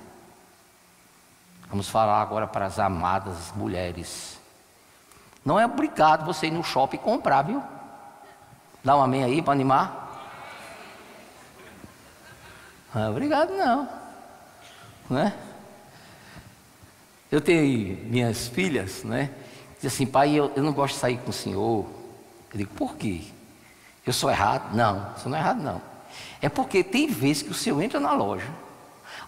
[1.68, 4.38] Vamos falar agora para as amadas mulheres.
[5.44, 7.60] Não é obrigado você ir no shopping comprar, viu?
[8.84, 10.09] Dá um amém aí para animar.
[12.94, 13.88] É obrigado, não.
[15.08, 15.32] Né?
[17.30, 19.30] Eu tenho minhas filhas, né?
[19.80, 21.86] Diz assim, pai, eu, eu não gosto de sair com o senhor.
[22.52, 23.22] Eu digo, por quê?
[24.04, 24.74] Eu sou errado?
[24.74, 25.80] Não, você não é errado, não.
[26.42, 28.48] É porque tem vezes que o senhor entra na loja,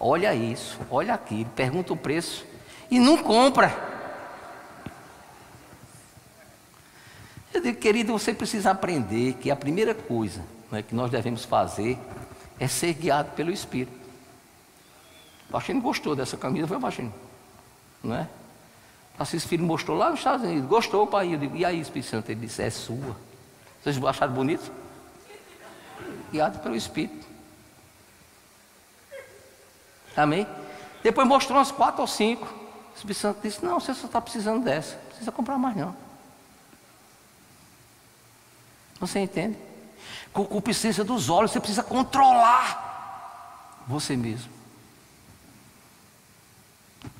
[0.00, 2.44] olha isso, olha aquilo, pergunta o preço
[2.90, 3.92] e não compra.
[7.54, 11.98] Eu digo, querido, você precisa aprender que a primeira coisa né, que nós devemos fazer
[12.58, 13.92] é ser guiado pelo Espírito.
[15.48, 17.12] O Baixinho gostou dessa camisa, foi o Baixinho.
[18.02, 18.28] Não é?
[19.18, 21.34] Assis Filho mostrou lá nos Estados Unidos, gostou, pai.
[21.34, 22.30] Eu digo, e aí, Espírito Santo?
[22.30, 23.16] Ele disse, é sua.
[23.82, 24.72] Vocês acharam bonito?
[26.30, 27.26] Guiado pelo Espírito.
[30.16, 30.46] Amém?
[31.02, 32.46] Depois mostrou umas quatro ou cinco.
[32.46, 34.96] O Espírito Santo disse, não, você só está precisando dessa.
[34.96, 35.94] Não precisa comprar mais não.
[38.98, 39.58] Você entende?
[40.32, 42.92] Concupiscência dos olhos, você precisa controlar
[43.86, 44.50] você mesmo.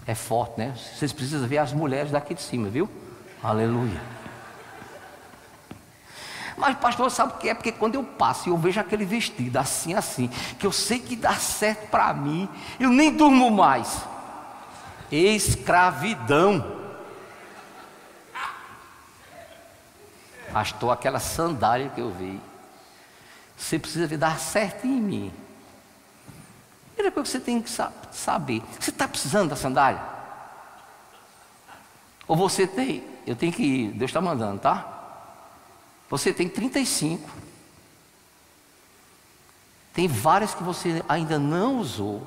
[0.06, 0.74] É forte, né?
[0.76, 2.88] Vocês precisam ver as mulheres daqui de cima, viu?
[3.42, 4.00] Aleluia.
[6.56, 7.54] Mas, pastor, sabe o que é?
[7.54, 11.16] Porque quando eu passo e eu vejo aquele vestido assim, assim, que eu sei que
[11.16, 12.48] dá certo para mim,
[12.78, 14.02] eu nem durmo mais.
[15.10, 16.80] Escravidão.
[20.52, 22.40] Pastor, aquela sandália que eu vi.
[23.62, 25.32] Você precisa dar certo em mim.
[26.94, 30.02] Primeira coisa que você tem que saber: você está precisando da sandália?
[32.26, 33.04] Ou você tem?
[33.24, 34.88] Eu tenho que ir, Deus está mandando, tá?
[36.10, 37.30] Você tem 35.
[39.94, 42.26] Tem várias que você ainda não usou.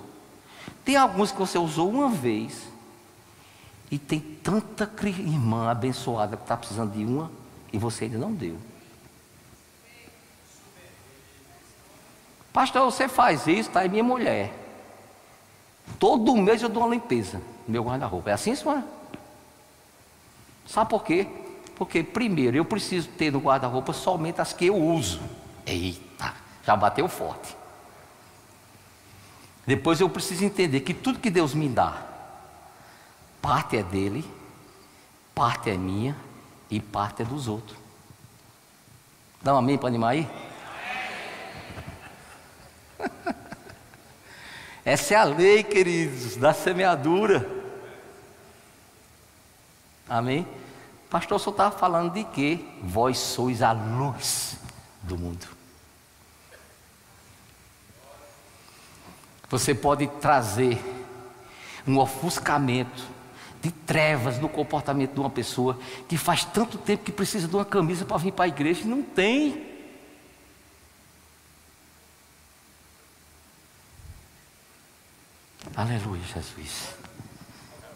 [0.86, 2.62] Tem algumas que você usou uma vez.
[3.92, 7.30] E tem tanta irmã abençoada que está precisando de uma
[7.74, 8.58] e você ainda não deu.
[12.56, 13.82] Pastor, você faz isso, tá?
[13.82, 14.50] aí minha mulher.
[16.00, 18.30] Todo mês eu dou uma limpeza no meu guarda-roupa.
[18.30, 18.82] É assim, senhora?
[20.66, 21.28] Sabe por quê?
[21.76, 25.20] Porque, primeiro, eu preciso ter no guarda-roupa somente as que eu uso.
[25.66, 26.34] Eita,
[26.66, 27.58] já bateu forte.
[29.68, 32.06] Depois eu preciso entender que tudo que Deus me dá,
[33.42, 34.24] parte é dele,
[35.36, 36.16] parte é minha
[36.72, 37.78] e parte é dos outros.
[39.42, 40.45] Dá um amém para animar aí?
[44.86, 47.48] Essa é a lei, queridos, da semeadura.
[50.08, 50.48] Amém?
[51.10, 54.58] Pastor, só estava falando de que vós sois a luz
[55.02, 55.48] do mundo.
[59.50, 60.80] Você pode trazer
[61.88, 63.04] um ofuscamento
[63.62, 67.66] de trevas no comportamento de uma pessoa que faz tanto tempo que precisa de uma
[67.66, 69.75] camisa para vir para a igreja e não tem.
[75.76, 76.96] Aleluia, Jesus.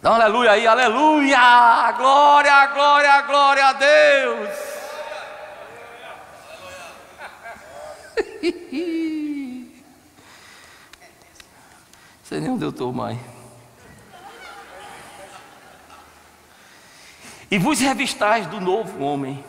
[0.02, 1.92] Dá um aleluia aí, aleluia!
[1.94, 4.50] Glória, glória, glória a Deus!
[12.24, 13.18] Sei nem onde eu estou, mãe.
[17.50, 19.42] E vos revistais do novo homem,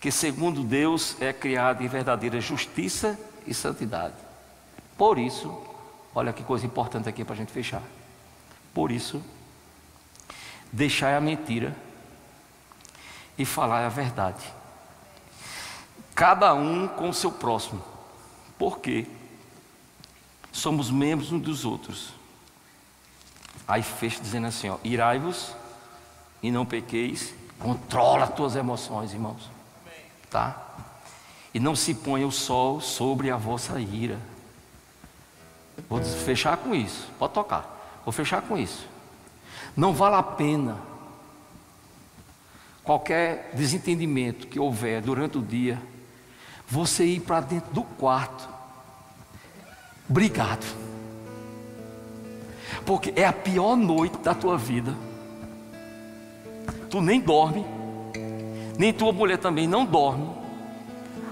[0.00, 4.14] que segundo Deus é criado em verdadeira justiça e santidade.
[4.96, 5.69] Por isso,
[6.14, 7.82] olha que coisa importante aqui para a gente fechar.
[8.74, 9.22] Por isso,
[10.72, 11.76] deixai a mentira
[13.36, 14.44] e falar a verdade.
[16.14, 17.82] Cada um com o seu próximo.
[18.58, 19.06] Por quê?
[20.52, 22.12] Somos membros uns dos outros.
[23.66, 25.54] Aí fecha dizendo assim: ó, irai-vos
[26.42, 27.32] e não pequeis.
[27.58, 29.50] Controla as tuas emoções, irmãos.
[30.30, 30.62] Tá?
[31.52, 34.18] E não se ponha o sol sobre a vossa ira.
[35.90, 37.08] Vou fechar com isso.
[37.18, 38.00] Pode tocar.
[38.04, 38.88] Vou fechar com isso.
[39.76, 40.78] Não vale a pena
[42.82, 45.80] qualquer desentendimento que houver durante o dia,
[46.66, 48.48] você ir para dentro do quarto.
[50.08, 50.64] Obrigado.
[52.86, 54.96] Porque é a pior noite da tua vida
[56.90, 57.64] tu nem dorme,
[58.76, 60.28] nem tua mulher também não dorme.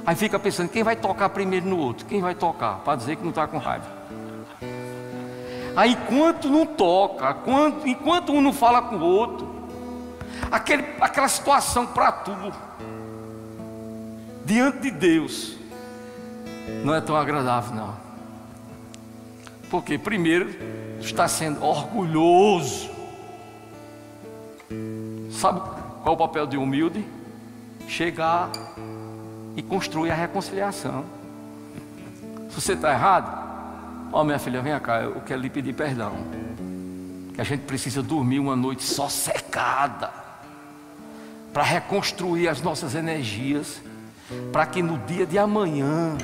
[0.07, 2.07] Aí fica pensando, quem vai tocar primeiro no outro?
[2.07, 2.79] Quem vai tocar?
[2.79, 3.98] Para dizer que não está com raiva.
[5.79, 7.37] Aí enquanto não toca,
[7.87, 9.49] enquanto um não fala com o outro,
[10.51, 12.53] aquele, aquela situação para tudo,
[14.45, 15.57] diante de Deus,
[16.85, 17.95] não é tão agradável não.
[19.71, 20.51] Porque primeiro
[20.99, 22.99] está sendo orgulhoso
[25.31, 27.07] Sabe qual é o papel de humilde?
[27.87, 28.51] Chegar
[29.57, 31.05] e construir a reconciliação.
[32.51, 33.48] Se você está errado,
[34.13, 36.13] ó oh, minha filha, vem cá, eu quero lhe pedir perdão.
[37.35, 40.11] Que a gente precisa dormir uma noite só secada
[41.53, 43.81] para reconstruir as nossas energias,
[44.53, 46.17] para que no dia de amanhã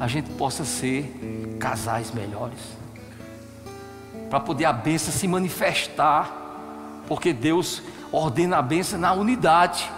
[0.00, 2.58] a gente possa ser casais melhores,
[4.30, 6.30] para poder a bênção se manifestar,
[7.06, 9.90] porque Deus ordena a bênção na unidade.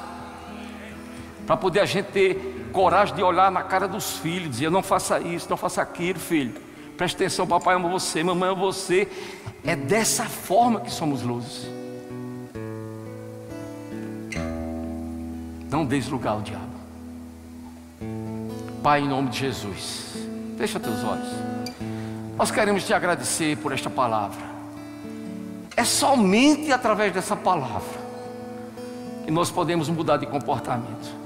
[1.47, 5.19] Para poder a gente ter coragem de olhar na cara dos filhos, dizer: não faça
[5.19, 6.70] isso, não faça aquilo, filho.
[7.01, 9.09] Preste atenção, papai ama você, mamãe ama você.
[9.65, 11.67] É dessa forma que somos luzes.
[15.71, 16.75] Não deis lugar ao diabo.
[18.83, 20.13] Pai, em nome de Jesus,
[20.59, 21.27] fecha teus olhos.
[22.37, 24.45] Nós queremos te agradecer por esta palavra.
[25.75, 27.99] É somente através dessa palavra
[29.25, 31.17] que nós podemos mudar de comportamento,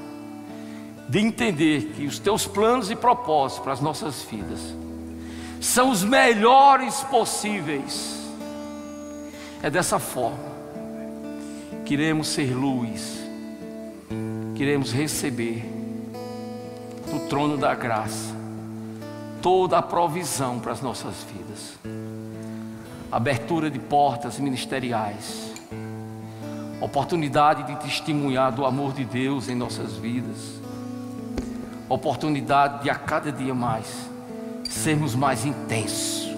[1.09, 4.85] de entender que os teus planos e propósitos para as nossas vidas
[5.65, 8.21] são os melhores possíveis.
[9.63, 10.53] É dessa forma
[11.87, 13.19] que iremos ser luz,
[14.55, 15.65] queremos receber
[17.11, 18.35] do trono da graça
[19.41, 21.79] toda a provisão para as nossas vidas,
[23.11, 25.51] abertura de portas ministeriais.
[26.79, 30.61] Oportunidade de testemunhar do amor de Deus em nossas vidas,
[31.89, 34.14] oportunidade de a cada dia mais
[34.75, 36.35] sermos mais intensos.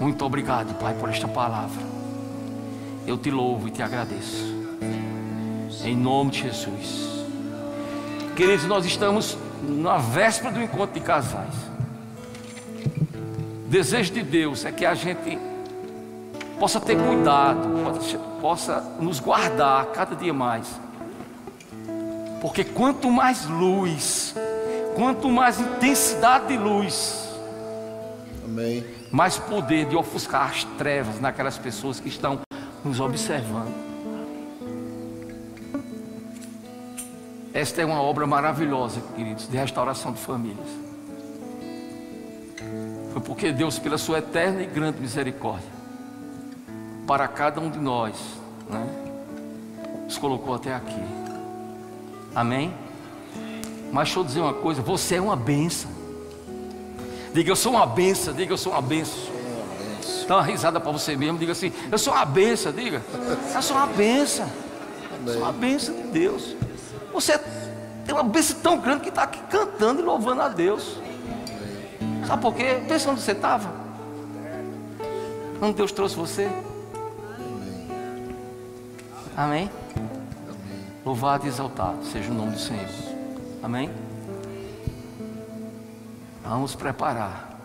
[0.00, 1.82] Muito obrigado, Pai, por esta palavra.
[3.06, 4.56] Eu te louvo e te agradeço.
[5.84, 7.24] Em nome de Jesus.
[8.36, 11.54] Queridos, nós estamos na véspera do encontro de casais.
[13.68, 15.38] Desejo de Deus é que a gente
[16.58, 20.66] possa ter cuidado, possa, possa nos guardar cada dia mais.
[22.40, 24.34] Porque quanto mais luz,
[24.98, 27.32] quanto mais intensidade de luz,
[28.44, 28.84] Amém.
[29.12, 32.40] mais poder de ofuscar as trevas naquelas pessoas que estão
[32.84, 33.72] nos observando.
[37.54, 40.68] Esta é uma obra maravilhosa, queridos, de restauração de famílias.
[43.12, 45.70] Foi porque Deus, pela sua eterna e grande misericórdia,
[47.06, 48.16] para cada um de nós,
[48.68, 48.84] né?
[50.04, 51.02] Nos colocou até aqui.
[52.34, 52.87] Amém?
[53.92, 55.90] Mas deixa eu dizer uma coisa: você é uma benção.
[57.32, 58.34] Diga, eu sou uma benção.
[58.34, 59.38] Diga, eu sou uma benção.
[60.26, 61.38] Dá uma risada para você mesmo.
[61.38, 62.72] Diga assim: eu sou uma benção.
[62.72, 63.02] Diga,
[63.54, 64.48] eu sou uma benção.
[65.26, 66.54] Eu sou uma benção de Deus.
[67.12, 67.38] Você
[68.04, 70.98] tem uma benção tão grande que está aqui cantando e louvando a Deus.
[72.26, 72.82] Sabe por quê?
[72.86, 73.70] Pensa onde você estava.
[75.60, 76.50] Onde Deus trouxe você.
[79.36, 79.70] Amém?
[81.04, 83.07] Louvado e exaltado seja o nome do Senhor.
[83.62, 83.90] Amém?
[86.44, 87.58] Vamos preparar.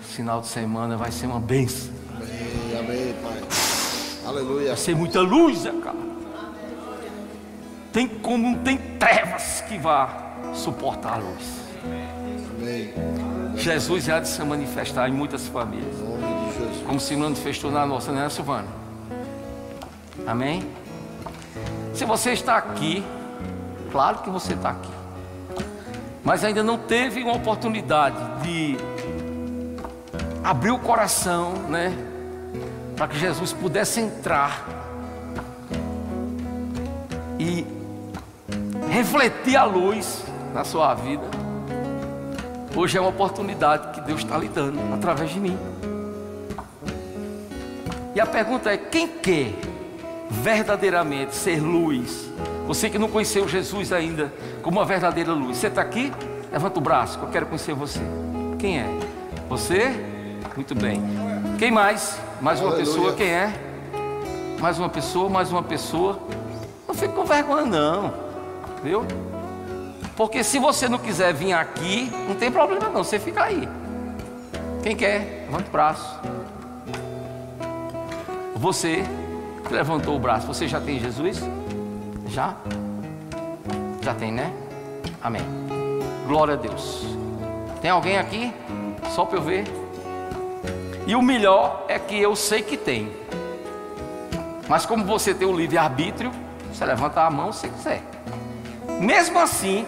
[0.00, 1.92] Final de semana vai ser uma benção.
[2.16, 3.42] Amém, amém, Pai.
[4.26, 4.68] Aleluia.
[4.68, 5.96] Vai ser muita luz, cara.
[7.92, 11.44] Tem como não tem trevas que vá suportar a luz.
[12.58, 12.92] Amém.
[13.56, 15.94] Jesus há de se manifestar em muitas famílias.
[16.86, 18.68] Como se manifestou na nossa, né, Silvana?
[20.26, 20.66] Amém?
[21.92, 23.04] Se você está aqui,
[23.94, 24.90] claro que você está aqui,
[26.24, 28.76] mas ainda não teve uma oportunidade de
[30.42, 31.96] abrir o coração, né?
[32.96, 34.64] Para que Jesus pudesse entrar
[37.38, 37.64] e
[38.90, 41.28] refletir a luz na sua vida.
[42.74, 45.56] Hoje é uma oportunidade que Deus está lhe dando através de mim.
[48.12, 49.52] E a pergunta é: quem quer
[50.30, 52.30] verdadeiramente ser luz?
[52.66, 56.12] Você que não conheceu Jesus ainda como uma verdadeira luz, você está aqui?
[56.50, 58.00] Levanta o braço, que eu quero conhecer você.
[58.58, 58.86] Quem é?
[59.48, 59.92] Você?
[60.54, 61.02] Muito bem.
[61.58, 62.18] Quem mais?
[62.40, 62.92] Mais uma Aleluia.
[62.92, 63.52] pessoa, quem é?
[64.60, 66.18] Mais uma pessoa, mais uma pessoa.
[66.86, 68.14] Não fique com vergonha, não.
[68.82, 69.04] Viu?
[70.16, 73.68] Porque se você não quiser vir aqui, não tem problema não, você fica aí.
[74.82, 75.46] Quem quer?
[75.46, 76.20] Levanta o braço.
[78.54, 79.04] Você
[79.70, 81.42] levantou o braço, você já tem Jesus?
[82.28, 82.54] Já?
[84.02, 84.52] Já tem, né?
[85.22, 85.42] Amém.
[86.26, 87.06] Glória a Deus.
[87.80, 88.52] Tem alguém aqui?
[89.10, 89.64] Só para eu ver.
[91.06, 93.12] E o melhor é que eu sei que tem.
[94.68, 96.30] Mas como você tem o livre-arbítrio,
[96.72, 98.02] você levanta a mão se quiser.
[99.00, 99.86] Mesmo assim,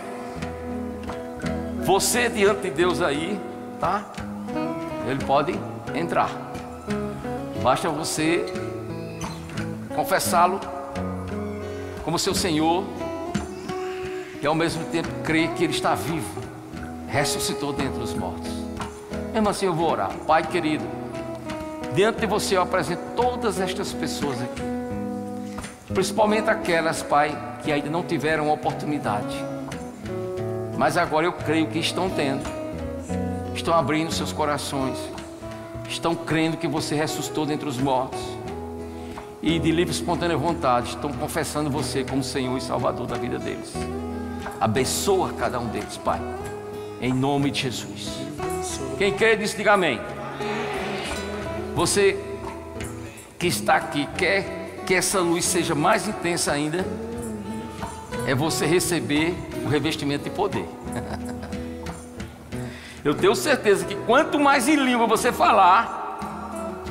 [1.85, 3.41] você diante de Deus aí,
[3.81, 4.05] tá?
[5.09, 5.59] Ele pode
[5.95, 6.29] entrar.
[7.63, 8.45] Basta você
[9.97, 10.61] confessá-lo
[12.05, 12.85] como seu Senhor
[14.41, 16.41] e ao mesmo tempo crer que Ele está vivo,
[17.09, 18.53] ressuscitou dentre os mortos.
[19.33, 20.11] Mesmo assim, eu vou orar.
[20.27, 20.85] Pai querido,
[21.95, 24.63] diante de você eu apresento todas estas pessoas aqui,
[25.95, 29.43] principalmente aquelas, Pai, que ainda não tiveram oportunidade,
[30.77, 32.45] mas agora eu creio que estão tendo,
[33.55, 34.99] estão abrindo seus corações,
[35.89, 38.36] estão crendo que você ressuscitou dentre os mortos
[39.47, 43.39] e de livre e espontânea vontade estão confessando você como Senhor e Salvador da vida
[43.39, 43.73] deles.
[44.61, 46.21] Abençoa cada um deles, Pai,
[47.01, 48.11] em nome de Jesus.
[48.99, 50.01] Quem crê, diz, diga amém.
[51.77, 52.19] Você
[53.39, 56.85] que está aqui, quer que essa luz seja mais intensa ainda,
[58.27, 59.33] é você receber
[59.65, 60.67] o revestimento de poder.
[63.05, 66.19] Eu tenho certeza que quanto mais em língua você falar,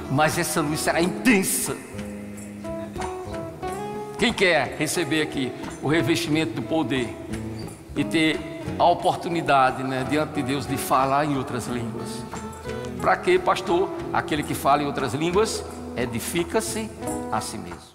[0.09, 1.75] mais essa luz será intensa.
[4.17, 5.51] Quem quer receber aqui
[5.81, 7.13] o revestimento do poder
[7.95, 8.39] e ter
[8.79, 12.23] a oportunidade, né, diante de Deus, de falar em outras línguas?
[13.01, 13.89] Para quê, pastor?
[14.13, 15.63] Aquele que fala em outras línguas
[15.97, 16.89] edifica-se
[17.31, 17.94] a si mesmo.